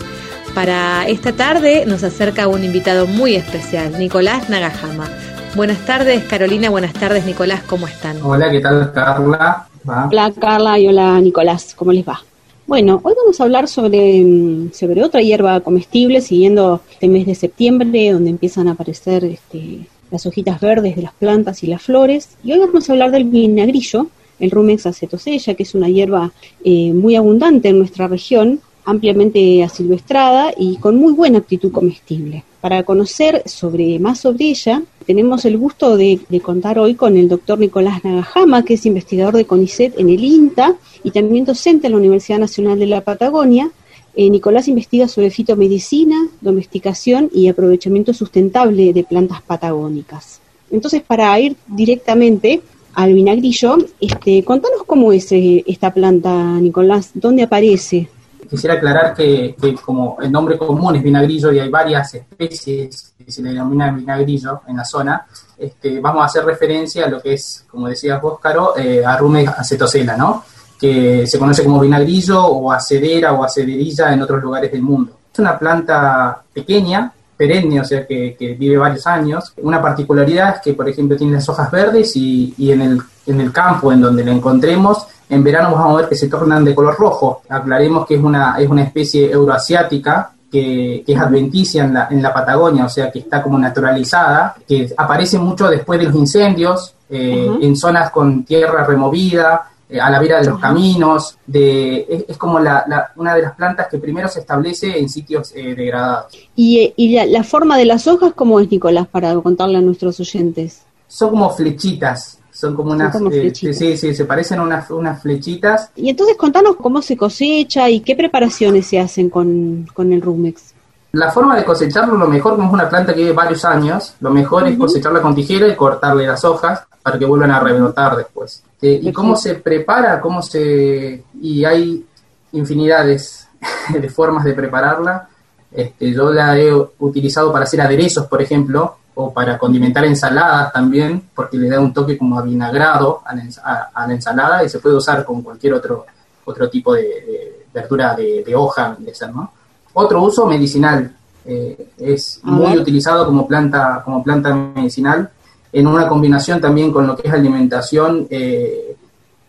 Para 0.54 1.06
esta 1.08 1.32
tarde 1.32 1.84
nos 1.84 2.04
acerca 2.04 2.48
un 2.48 2.64
invitado 2.64 3.06
muy 3.06 3.34
especial, 3.34 3.98
Nicolás 3.98 4.48
Nagajama. 4.48 5.10
Buenas 5.54 5.84
tardes, 5.84 6.24
Carolina. 6.24 6.70
Buenas 6.70 6.94
tardes, 6.94 7.26
Nicolás. 7.26 7.62
¿Cómo 7.64 7.86
están? 7.86 8.16
Hola, 8.22 8.50
¿qué 8.50 8.60
tal, 8.60 8.90
Carla? 8.94 9.66
¿Va? 9.86 10.08
Hola, 10.10 10.32
Carla, 10.40 10.78
y 10.78 10.88
hola, 10.88 11.20
Nicolás. 11.20 11.74
¿Cómo 11.76 11.92
les 11.92 12.08
va? 12.08 12.18
Bueno, 12.66 12.98
hoy 13.04 13.12
vamos 13.14 13.38
a 13.38 13.44
hablar 13.44 13.68
sobre, 13.68 14.24
sobre 14.72 15.04
otra 15.04 15.20
hierba 15.20 15.60
comestible, 15.60 16.22
siguiendo 16.22 16.80
este 16.90 17.08
mes 17.08 17.26
de 17.26 17.34
septiembre, 17.34 18.10
donde 18.10 18.30
empiezan 18.30 18.68
a 18.68 18.70
aparecer 18.70 19.26
este, 19.26 19.86
las 20.12 20.26
hojitas 20.26 20.60
verdes 20.60 20.94
de 20.94 21.02
las 21.02 21.14
plantas 21.14 21.64
y 21.64 21.66
las 21.66 21.82
flores. 21.82 22.28
Y 22.44 22.52
hoy 22.52 22.60
vamos 22.60 22.88
a 22.88 22.92
hablar 22.92 23.10
del 23.10 23.24
vinagrillo, 23.24 24.08
el 24.38 24.50
Rumex 24.50 24.86
acetosella, 24.86 25.54
que 25.54 25.62
es 25.62 25.74
una 25.74 25.88
hierba 25.88 26.32
eh, 26.64 26.92
muy 26.92 27.16
abundante 27.16 27.70
en 27.70 27.78
nuestra 27.78 28.06
región, 28.06 28.60
ampliamente 28.84 29.62
asilvestrada 29.62 30.52
y 30.56 30.76
con 30.76 30.96
muy 30.96 31.14
buena 31.14 31.38
aptitud 31.38 31.72
comestible. 31.72 32.44
Para 32.60 32.82
conocer 32.82 33.42
sobre, 33.46 33.98
más 33.98 34.20
sobre 34.20 34.50
ella, 34.50 34.82
tenemos 35.06 35.44
el 35.44 35.56
gusto 35.56 35.96
de, 35.96 36.20
de, 36.28 36.40
contar 36.40 36.78
hoy 36.78 36.94
con 36.94 37.16
el 37.16 37.28
doctor 37.28 37.58
Nicolás 37.58 38.04
Nagajama, 38.04 38.64
que 38.64 38.74
es 38.74 38.86
investigador 38.86 39.34
de 39.34 39.46
CONICET 39.46 39.98
en 39.98 40.10
el 40.10 40.22
INTA 40.22 40.76
y 41.02 41.10
también 41.10 41.44
docente 41.44 41.86
en 41.86 41.92
la 41.92 41.98
Universidad 41.98 42.38
Nacional 42.38 42.78
de 42.78 42.86
la 42.86 43.00
Patagonia, 43.00 43.70
Eh, 44.14 44.28
Nicolás 44.28 44.68
investiga 44.68 45.08
sobre 45.08 45.30
fitomedicina, 45.30 46.28
domesticación 46.40 47.30
y 47.32 47.48
aprovechamiento 47.48 48.12
sustentable 48.12 48.92
de 48.92 49.04
plantas 49.04 49.40
patagónicas. 49.40 50.40
Entonces, 50.70 51.02
para 51.02 51.38
ir 51.38 51.56
directamente 51.66 52.60
al 52.94 53.14
vinagrillo, 53.14 53.78
este, 54.00 54.44
contanos 54.44 54.82
cómo 54.86 55.12
es 55.12 55.32
eh, 55.32 55.64
esta 55.66 55.92
planta, 55.92 56.30
Nicolás, 56.60 57.10
dónde 57.14 57.42
aparece. 57.42 58.08
Quisiera 58.48 58.74
aclarar 58.74 59.14
que, 59.14 59.56
como 59.82 60.18
el 60.20 60.30
nombre 60.30 60.58
común 60.58 60.96
es 60.96 61.02
vinagrillo 61.02 61.50
y 61.52 61.58
hay 61.58 61.70
varias 61.70 62.14
especies 62.14 63.14
que 63.24 63.32
se 63.32 63.40
le 63.40 63.50
denomina 63.50 63.90
vinagrillo 63.90 64.60
en 64.68 64.76
la 64.76 64.84
zona, 64.84 65.26
este, 65.56 66.00
vamos 66.00 66.22
a 66.22 66.26
hacer 66.26 66.44
referencia 66.44 67.06
a 67.06 67.08
lo 67.08 67.22
que 67.22 67.32
es, 67.32 67.64
como 67.70 67.88
decías 67.88 68.20
vos, 68.20 68.38
Caro, 68.40 68.76
eh, 68.76 69.02
Arrume 69.02 69.46
acetosela, 69.46 70.18
¿no? 70.18 70.44
Que 70.82 71.28
se 71.28 71.38
conoce 71.38 71.62
como 71.62 71.78
vinagrillo 71.78 72.44
o 72.44 72.72
acedera 72.72 73.32
o 73.34 73.44
acederilla 73.44 74.12
en 74.12 74.20
otros 74.20 74.42
lugares 74.42 74.72
del 74.72 74.82
mundo. 74.82 75.12
Es 75.32 75.38
una 75.38 75.56
planta 75.56 76.42
pequeña, 76.52 77.12
perenne, 77.36 77.80
o 77.80 77.84
sea 77.84 78.04
que, 78.04 78.34
que 78.36 78.54
vive 78.54 78.76
varios 78.76 79.06
años. 79.06 79.52
Una 79.62 79.80
particularidad 79.80 80.56
es 80.56 80.62
que, 80.62 80.72
por 80.74 80.88
ejemplo, 80.88 81.16
tiene 81.16 81.34
las 81.34 81.48
hojas 81.48 81.70
verdes 81.70 82.16
y, 82.16 82.52
y 82.58 82.72
en, 82.72 82.82
el, 82.82 83.00
en 83.26 83.40
el 83.40 83.52
campo 83.52 83.92
en 83.92 84.00
donde 84.00 84.24
la 84.24 84.32
encontremos, 84.32 85.06
en 85.28 85.44
verano 85.44 85.70
vamos 85.72 85.94
a 85.94 85.96
ver 86.00 86.08
que 86.08 86.16
se 86.16 86.28
tornan 86.28 86.64
de 86.64 86.74
color 86.74 86.96
rojo. 86.98 87.42
Aclaremos 87.48 88.04
que 88.04 88.16
es 88.16 88.20
una, 88.20 88.56
es 88.58 88.68
una 88.68 88.82
especie 88.82 89.30
euroasiática 89.30 90.32
que, 90.50 91.04
que, 91.06 91.12
es 91.12 91.18
adventicia 91.18 91.84
en 91.84 91.94
la, 91.94 92.08
en 92.10 92.20
la 92.20 92.34
Patagonia, 92.34 92.86
o 92.86 92.88
sea 92.88 93.10
que 93.12 93.20
está 93.20 93.40
como 93.40 93.56
naturalizada, 93.56 94.56
que 94.66 94.92
aparece 94.96 95.38
mucho 95.38 95.68
después 95.70 96.00
de 96.00 96.06
los 96.06 96.16
incendios, 96.16 96.96
eh, 97.08 97.46
uh 97.48 97.54
-huh. 97.54 97.64
en 97.64 97.76
zonas 97.76 98.10
con 98.10 98.42
tierra 98.44 98.84
removida, 98.84 99.71
a 100.00 100.10
la 100.10 100.20
vera 100.20 100.40
de 100.40 100.46
los 100.46 100.58
caminos, 100.58 101.38
de, 101.46 102.06
es, 102.08 102.24
es 102.28 102.36
como 102.36 102.58
la, 102.58 102.84
la, 102.86 103.12
una 103.16 103.34
de 103.34 103.42
las 103.42 103.54
plantas 103.54 103.88
que 103.88 103.98
primero 103.98 104.28
se 104.28 104.40
establece 104.40 104.98
en 104.98 105.08
sitios 105.08 105.52
eh, 105.54 105.74
degradados. 105.74 106.32
¿Y, 106.56 106.92
y 106.96 107.14
la, 107.14 107.26
la, 107.26 107.44
forma 107.44 107.76
de 107.76 107.84
las 107.84 108.06
hojas 108.06 108.32
cómo 108.34 108.60
es, 108.60 108.70
Nicolás, 108.70 109.06
para 109.08 109.34
contarle 109.36 109.78
a 109.78 109.80
nuestros 109.80 110.18
oyentes? 110.20 110.82
Son 111.08 111.30
como 111.30 111.50
flechitas, 111.50 112.38
son 112.52 112.76
como 112.76 112.92
unas, 112.92 113.12
son 113.12 113.24
como 113.24 113.34
eh, 113.34 113.52
sí, 113.54 113.96
sí, 113.96 114.14
se 114.14 114.24
parecen 114.24 114.60
a 114.60 114.62
unas, 114.62 114.90
unas 114.90 115.20
flechitas. 115.20 115.90
Y 115.96 116.10
entonces 116.10 116.36
contanos 116.36 116.76
cómo 116.76 117.02
se 117.02 117.16
cosecha 117.16 117.90
y 117.90 118.00
qué 118.00 118.14
preparaciones 118.14 118.86
se 118.86 118.98
hacen 118.98 119.30
con, 119.30 119.88
con 119.94 120.12
el 120.12 120.22
rumex. 120.22 120.72
La 121.12 121.30
forma 121.30 121.56
de 121.56 121.64
cosecharlo, 121.64 122.16
lo 122.16 122.26
mejor, 122.26 122.56
como 122.56 122.68
es 122.68 122.74
una 122.74 122.88
planta 122.88 123.12
que 123.12 123.20
vive 123.20 123.32
varios 123.32 123.64
años, 123.64 124.14
lo 124.20 124.30
mejor 124.30 124.62
uh 124.62 124.66
-huh. 124.66 124.72
es 124.72 124.78
cosecharla 124.78 125.20
con 125.20 125.34
tijera 125.34 125.68
y 125.68 125.76
cortarle 125.76 126.26
las 126.26 126.42
hojas 126.44 126.84
para 127.02 127.18
que 127.18 127.26
vuelvan 127.26 127.50
a 127.50 127.60
rebrotar 127.60 128.16
después. 128.16 128.62
Eh, 128.80 128.98
¿Y 129.02 129.12
cómo 129.12 129.36
se 129.36 129.56
prepara? 129.56 130.20
¿Cómo 130.20 130.40
se...? 130.42 131.24
Y 131.40 131.64
hay 131.64 132.06
infinidades 132.52 133.48
de 133.92 134.08
formas 134.08 134.44
de 134.44 134.54
prepararla. 134.54 135.28
Este, 135.70 136.12
yo 136.12 136.30
la 136.32 136.58
he 136.58 136.72
utilizado 136.98 137.52
para 137.52 137.64
hacer 137.64 137.80
aderezos, 137.80 138.26
por 138.26 138.40
ejemplo, 138.40 138.96
o 139.14 139.32
para 139.32 139.58
condimentar 139.58 140.04
ensaladas 140.04 140.72
también, 140.72 141.28
porque 141.34 141.58
le 141.58 141.68
da 141.68 141.78
un 141.80 141.92
toque 141.92 142.16
como 142.16 142.38
avinagrado 142.38 143.20
a 143.24 143.34
la, 143.34 143.42
a, 143.64 143.90
a 143.94 144.06
la 144.06 144.14
ensalada 144.14 144.64
y 144.64 144.68
se 144.68 144.78
puede 144.78 144.96
usar 144.96 145.24
con 145.24 145.42
cualquier 145.42 145.74
otro, 145.74 146.06
otro 146.44 146.68
tipo 146.70 146.94
de, 146.94 147.02
de 147.02 147.66
verdura 147.72 148.14
de, 148.14 148.42
de, 148.44 148.54
hoja, 148.54 148.96
de 148.98 149.14
ser, 149.14 149.32
¿no? 149.34 149.52
Otro 149.94 150.22
uso 150.22 150.46
medicinal. 150.46 151.12
Eh, 151.44 151.88
es 151.98 152.40
muy 152.44 152.78
utilizado 152.78 153.26
como 153.26 153.46
planta, 153.46 154.02
como 154.04 154.22
planta 154.22 154.54
medicinal. 154.54 155.28
En 155.72 155.86
una 155.86 156.06
combinación 156.06 156.60
también 156.60 156.92
con 156.92 157.06
lo 157.06 157.16
que 157.16 157.28
es 157.28 157.34
alimentación, 157.34 158.26
eh, 158.30 158.96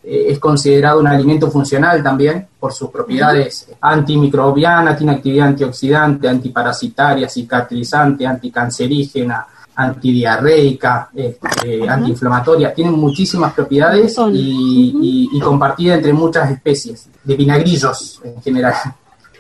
eh, 0.04 0.26
es 0.30 0.40
considerado 0.40 1.00
un 1.00 1.08
alimento 1.08 1.52
funcional 1.52 2.02
también 2.02 2.48
por 2.60 2.74
sus 2.74 2.90
propiedades 2.90 3.68
antimicrobianas, 3.80 4.98
tiene 4.98 5.14
actividad 5.14 5.48
antioxidante, 5.48 6.28
antiparasitaria, 6.28 7.30
cicatrizante, 7.30 8.26
anticancerígena, 8.26 9.46
antidiarreica, 9.76 11.10
este, 11.14 11.88
antiinflamatoria, 11.88 12.74
tiene 12.74 12.92
muchísimas 12.92 13.54
propiedades 13.54 14.18
y, 14.32 15.30
y, 15.34 15.38
y 15.38 15.40
compartida 15.40 15.96
entre 15.96 16.14
muchas 16.14 16.52
especies 16.52 17.08
de 17.24 17.36
vinagrillos 17.36 18.22
en 18.24 18.42
general. 18.42 18.74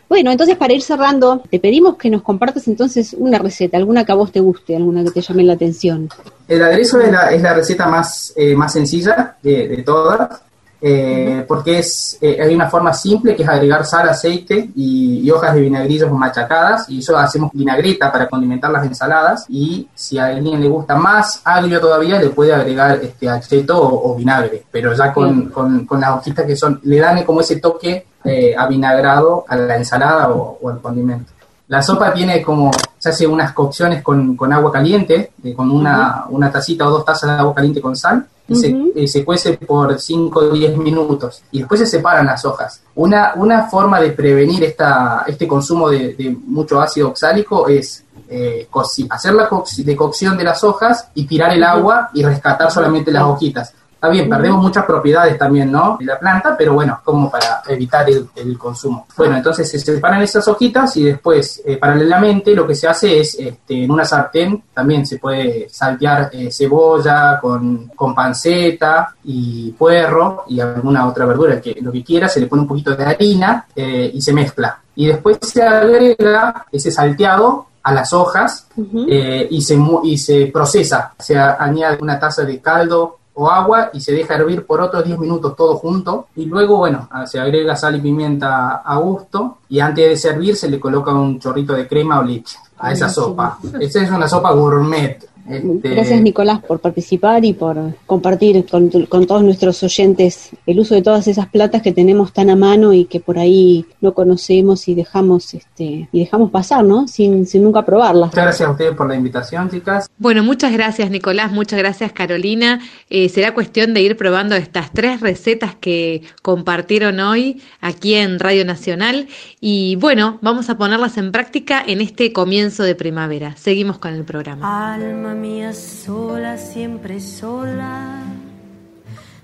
Bueno, 0.09 0.31
entonces 0.31 0.57
para 0.57 0.73
ir 0.73 0.81
cerrando, 0.81 1.41
te 1.49 1.59
pedimos 1.59 1.97
que 1.97 2.09
nos 2.09 2.21
compartas 2.21 2.67
entonces 2.67 3.15
una 3.17 3.39
receta, 3.39 3.77
alguna 3.77 4.05
que 4.05 4.11
a 4.11 4.15
vos 4.15 4.31
te 4.31 4.39
guste, 4.39 4.75
alguna 4.75 5.03
que 5.03 5.11
te 5.11 5.21
llame 5.21 5.43
la 5.43 5.53
atención. 5.53 6.09
El 6.47 6.61
aderezo 6.63 6.99
es 6.99 7.11
la, 7.11 7.31
es 7.31 7.41
la 7.41 7.53
receta 7.53 7.87
más, 7.87 8.33
eh, 8.35 8.55
más 8.55 8.73
sencilla 8.73 9.37
de, 9.41 9.67
de 9.67 9.83
todas, 9.83 10.41
eh, 10.85 11.45
porque 11.47 11.79
es, 11.79 12.17
eh, 12.19 12.37
hay 12.41 12.53
una 12.53 12.69
forma 12.69 12.93
simple 12.93 13.37
que 13.37 13.43
es 13.43 13.47
agregar 13.47 13.85
sal, 13.85 14.09
aceite 14.09 14.69
y, 14.75 15.21
y, 15.23 15.31
hojas 15.31 15.55
de 15.55 15.61
vinagrillos 15.61 16.11
machacadas 16.11 16.89
y 16.89 16.99
eso 16.99 17.17
hacemos 17.17 17.51
vinagreta 17.53 18.11
para 18.11 18.27
condimentar 18.27 18.69
las 18.69 18.85
ensaladas 18.85 19.45
y 19.47 19.87
si 19.95 20.17
a 20.17 20.25
alguien 20.25 20.59
le 20.59 20.67
gusta 20.67 20.97
más 20.97 21.41
agrio 21.45 21.79
todavía 21.79 22.19
le 22.19 22.31
puede 22.31 22.53
agregar 22.53 22.99
este 23.01 23.29
acheto 23.29 23.81
o, 23.81 24.11
o 24.11 24.15
vinagre, 24.17 24.65
pero 24.69 24.93
ya 24.93 25.13
con, 25.13 25.45
con, 25.51 25.85
con, 25.85 26.01
las 26.01 26.17
hojitas 26.17 26.45
que 26.45 26.57
son, 26.57 26.81
le 26.83 26.99
dan 26.99 27.23
como 27.23 27.39
ese 27.39 27.61
toque 27.61 28.05
eh, 28.23 28.55
avinagrado 28.57 29.45
a 29.47 29.55
la 29.55 29.75
ensalada 29.75 30.29
o, 30.29 30.59
o 30.61 30.69
al 30.69 30.81
condimento. 30.81 31.33
La 31.67 31.81
sopa 31.81 32.13
tiene 32.13 32.41
como, 32.41 32.71
se 32.97 33.09
hace 33.09 33.25
unas 33.25 33.53
cocciones 33.53 34.03
con, 34.03 34.35
con 34.35 34.51
agua 34.51 34.71
caliente, 34.71 35.31
eh, 35.43 35.53
con 35.53 35.71
una, 35.71 36.25
uh 36.27 36.29
-huh. 36.29 36.35
una 36.35 36.51
tacita 36.51 36.87
o 36.87 36.91
dos 36.91 37.05
tazas 37.05 37.31
de 37.31 37.37
agua 37.37 37.55
caliente 37.55 37.81
con 37.81 37.95
sal, 37.95 38.27
y 38.47 38.53
uh 38.53 38.55
-huh. 38.55 38.93
se, 38.93 39.03
eh, 39.03 39.07
se, 39.07 39.23
cuece 39.23 39.53
por 39.53 39.99
5 39.99 40.39
o 40.39 40.49
10 40.49 40.77
minutos, 40.77 41.41
y 41.51 41.59
después 41.59 41.79
se 41.79 41.87
separan 41.87 42.25
las 42.25 42.43
hojas. 42.45 42.81
Una, 42.95 43.33
una 43.35 43.63
forma 43.69 43.99
de 44.01 44.11
prevenir 44.11 44.63
esta, 44.63 45.23
este 45.25 45.47
consumo 45.47 45.89
de, 45.89 46.13
de 46.13 46.37
mucho 46.45 46.81
ácido 46.81 47.09
oxálico 47.09 47.67
es 47.67 48.03
eh, 48.29 48.67
hacer 49.09 49.33
la 49.33 49.47
co 49.47 49.63
de 49.77 49.95
cocción 49.95 50.37
de 50.37 50.43
las 50.43 50.63
hojas 50.63 51.09
y 51.13 51.25
tirar 51.25 51.53
el 51.53 51.63
agua 51.63 52.09
y 52.13 52.23
rescatar 52.23 52.71
solamente 52.71 53.11
las 53.11 53.23
hojitas. 53.23 53.73
Está 54.03 54.11
bien, 54.11 54.29
perdemos 54.29 54.61
muchas 54.61 54.83
propiedades 54.83 55.37
también, 55.37 55.71
¿no? 55.71 55.95
De 55.97 56.03
la 56.03 56.19
planta, 56.19 56.57
pero 56.57 56.73
bueno, 56.73 56.99
como 57.05 57.31
para 57.31 57.61
evitar 57.69 58.09
el, 58.09 58.27
el 58.35 58.57
consumo. 58.57 59.07
Bueno, 59.15 59.37
entonces 59.37 59.71
se 59.71 59.79
separan 59.79 60.21
esas 60.21 60.45
hojitas 60.45 60.97
y 60.97 61.05
después, 61.05 61.61
eh, 61.65 61.77
paralelamente, 61.77 62.53
lo 62.53 62.67
que 62.67 62.75
se 62.75 62.85
hace 62.85 63.21
es, 63.21 63.35
este, 63.39 63.85
en 63.85 63.89
una 63.89 64.03
sartén, 64.03 64.61
también 64.73 65.07
se 65.07 65.19
puede 65.19 65.69
saltear 65.69 66.29
eh, 66.33 66.51
cebolla 66.51 67.39
con, 67.39 67.91
con 67.95 68.13
panceta 68.13 69.15
y 69.23 69.71
puerro 69.71 70.43
y 70.49 70.59
alguna 70.59 71.07
otra 71.07 71.25
verdura, 71.25 71.61
que 71.61 71.77
lo 71.79 71.89
que 71.89 72.03
quiera, 72.03 72.27
se 72.27 72.41
le 72.41 72.47
pone 72.47 72.63
un 72.63 72.67
poquito 72.67 72.93
de 72.97 73.05
harina 73.05 73.67
eh, 73.73 74.11
y 74.13 74.21
se 74.21 74.33
mezcla. 74.33 74.81
Y 74.97 75.07
después 75.07 75.37
se 75.41 75.63
agrega 75.63 76.65
ese 76.69 76.91
salteado 76.91 77.67
a 77.81 77.93
las 77.93 78.11
hojas 78.11 78.67
uh 78.75 78.81
-huh. 78.81 79.05
eh, 79.09 79.47
y, 79.49 79.61
se, 79.61 79.77
y 80.03 80.17
se 80.17 80.47
procesa. 80.47 81.13
Se 81.17 81.37
añade 81.37 81.99
una 82.01 82.19
taza 82.19 82.43
de 82.43 82.59
caldo 82.59 83.19
o 83.35 83.49
agua 83.49 83.89
y 83.93 83.99
se 83.99 84.11
deja 84.11 84.35
hervir 84.35 84.65
por 84.65 84.81
otros 84.81 85.03
10 85.03 85.19
minutos 85.19 85.55
todo 85.55 85.75
junto. 85.75 86.27
Y 86.35 86.45
luego, 86.45 86.77
bueno, 86.77 87.09
se 87.25 87.39
agrega 87.39 87.75
sal 87.75 87.95
y 87.95 88.01
pimienta 88.01 88.77
a 88.77 88.95
gusto 88.97 89.57
y 89.69 89.79
antes 89.79 90.09
de 90.09 90.17
servir 90.17 90.55
se 90.55 90.69
le 90.69 90.79
coloca 90.79 91.11
un 91.11 91.39
chorrito 91.39 91.73
de 91.73 91.87
crema 91.87 92.19
o 92.19 92.23
leche 92.23 92.57
a 92.77 92.91
esa 92.91 93.09
sopa. 93.09 93.57
Esa 93.79 94.03
es 94.03 94.11
una 94.11 94.27
sopa 94.27 94.51
gourmet, 94.51 95.23
este... 95.49 95.89
Gracias 95.89 96.21
Nicolás 96.21 96.59
por 96.59 96.79
participar 96.79 97.43
y 97.43 97.53
por 97.53 97.77
compartir 98.05 98.65
con, 98.65 98.89
con, 98.89 99.27
todos 99.27 99.43
nuestros 99.43 99.81
oyentes 99.83 100.51
el 100.65 100.79
uso 100.79 100.95
de 100.95 101.01
todas 101.01 101.27
esas 101.27 101.47
platas 101.47 101.81
que 101.81 101.91
tenemos 101.91 102.31
tan 102.31 102.49
a 102.49 102.55
mano 102.55 102.93
y 102.93 103.05
que 103.05 103.19
por 103.19 103.37
ahí 103.37 103.85
no 104.01 104.13
conocemos 104.13 104.87
y 104.87 104.95
dejamos 104.95 105.53
este 105.53 106.07
y 106.11 106.19
dejamos 106.19 106.51
pasar, 106.51 106.83
¿no? 106.83 107.07
Sin, 107.07 107.45
sin 107.45 107.63
nunca 107.63 107.83
probarlas. 107.85 108.29
Muchas 108.29 108.45
gracias 108.45 108.69
a 108.69 108.71
ustedes 108.71 108.95
por 108.95 109.07
la 109.07 109.15
invitación, 109.15 109.69
chicas. 109.69 110.09
Bueno, 110.17 110.43
muchas 110.43 110.71
gracias 110.71 111.09
Nicolás, 111.09 111.51
muchas 111.51 111.79
gracias 111.79 112.11
Carolina. 112.13 112.79
Eh, 113.09 113.29
será 113.29 113.53
cuestión 113.53 113.93
de 113.93 114.01
ir 114.01 114.15
probando 114.15 114.55
estas 114.55 114.91
tres 114.93 115.19
recetas 115.21 115.75
que 115.75 116.21
compartieron 116.41 117.19
hoy 117.19 117.61
aquí 117.81 118.15
en 118.15 118.39
Radio 118.39 118.65
Nacional 118.65 119.27
y 119.59 119.97
bueno, 119.97 120.39
vamos 120.41 120.69
a 120.69 120.77
ponerlas 120.77 121.17
en 121.17 121.31
práctica 121.31 121.83
en 121.85 122.01
este 122.01 122.31
comienzo 122.31 122.83
de 122.83 122.95
primavera. 122.95 123.55
Seguimos 123.57 123.97
con 123.99 124.13
el 124.13 124.23
programa. 124.23 124.93
Alma 124.93 125.32
mía 125.33 125.73
sola, 125.73 126.57
siempre 126.57 127.19
sola, 127.19 128.21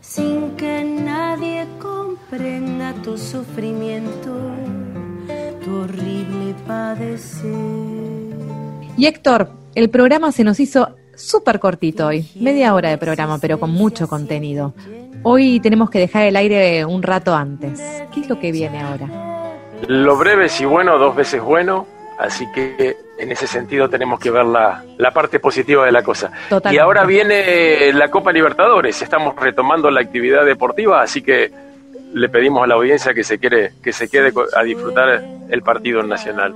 sin 0.02 0.56
que 0.56 0.84
nadie 0.84 1.68
comprenda 1.80 2.94
tu 3.04 3.18
sufrimiento, 3.18 4.32
tu 5.64 5.76
horrible 5.76 6.56
padecer. 6.68 7.50
Y 8.98 9.06
Héctor, 9.06 9.52
el 9.76 9.90
programa 9.90 10.32
se 10.32 10.44
nos 10.44 10.60
hizo 10.60 10.96
súper 11.16 11.60
cortito 11.60 12.08
hoy, 12.08 12.28
media 12.36 12.74
hora 12.74 12.90
de 12.90 12.98
programa, 12.98 13.38
pero 13.40 13.60
con 13.60 13.72
mucho 13.72 14.08
contenido. 14.08 14.74
Hoy 15.24 15.60
tenemos 15.60 15.90
que 15.90 16.00
dejar 16.00 16.24
el 16.24 16.36
aire 16.36 16.86
un 16.86 17.04
rato 17.04 17.36
antes. 17.36 17.82
¿Qué 18.14 18.22
es 18.22 18.30
lo 18.30 18.40
que 18.40 18.52
viene 18.52 18.80
ahora? 18.82 19.08
Lo 19.88 20.18
breve 20.18 20.46
es 20.46 20.62
y 20.62 20.66
bueno, 20.66 20.98
dos 20.98 21.16
veces 21.16 21.42
bueno, 21.42 21.86
así 22.18 22.46
que 22.54 22.98
en 23.20 23.32
ese 23.32 23.48
sentido 23.48 23.90
tenemos 23.90 24.20
que 24.20 24.32
ver 24.32 24.46
la, 24.46 24.84
la 24.98 25.12
parte 25.12 25.40
positiva 25.40 25.86
de 25.86 25.92
la 25.92 26.04
cosa. 26.04 26.32
Totalmente. 26.50 26.76
Y 26.76 26.80
ahora 26.80 27.06
viene 27.06 27.92
la 27.94 28.10
Copa 28.10 28.32
Libertadores, 28.32 29.02
estamos 29.02 29.36
retomando 29.36 29.92
la 29.92 30.02
actividad 30.02 30.46
deportiva, 30.46 31.02
así 31.02 31.22
que 31.22 31.52
le 32.14 32.30
pedimos 32.30 32.64
a 32.64 32.68
la 32.68 32.76
audiencia 32.76 33.14
que 33.14 33.24
se, 33.24 33.38
quiere, 33.38 33.74
que 33.84 33.94
se 33.94 34.10
quede 34.10 34.32
a 34.56 34.64
disfrutar 34.64 35.22
el 35.50 35.62
partido 35.62 36.02
nacional. 36.04 36.56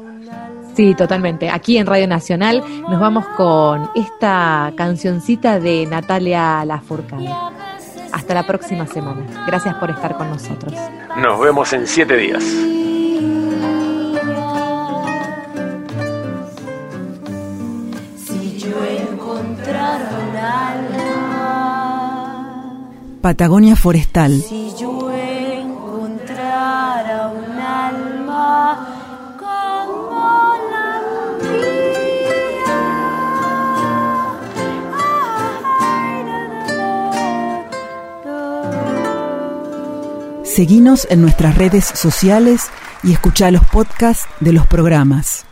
Sí, 0.75 0.95
totalmente. 0.95 1.49
Aquí 1.49 1.77
en 1.77 1.85
Radio 1.85 2.07
Nacional 2.07 2.63
nos 2.89 2.99
vamos 2.99 3.25
con 3.37 3.89
esta 3.93 4.73
cancioncita 4.75 5.59
de 5.59 5.85
Natalia 5.85 6.65
Lafourcade. 6.65 7.29
Hasta 8.11 8.33
la 8.33 8.43
próxima 8.43 8.87
semana. 8.87 9.45
Gracias 9.47 9.75
por 9.75 9.91
estar 9.91 10.17
con 10.17 10.29
nosotros. 10.29 10.73
Nos 11.17 11.39
vemos 11.39 11.73
en 11.73 11.85
siete 11.85 12.15
días. 12.15 12.43
Patagonia 23.23 23.75
Forestal. 23.77 24.41
si 24.41 24.75
yo 24.77 25.09
encontrara 25.09 26.49
un 27.29 27.57
alma 27.57 28.85
como 29.39 30.55
la 30.69 30.99
mía. 31.41 31.93
Seguinos 40.43 41.07
en 41.09 41.21
nuestras 41.21 41.57
redes 41.57 41.85
sociales 41.85 42.71
y 43.03 43.13
escucha 43.13 43.51
los 43.51 43.63
podcasts 43.63 44.27
de 44.41 44.51
los 44.51 44.67
programas. 44.67 45.45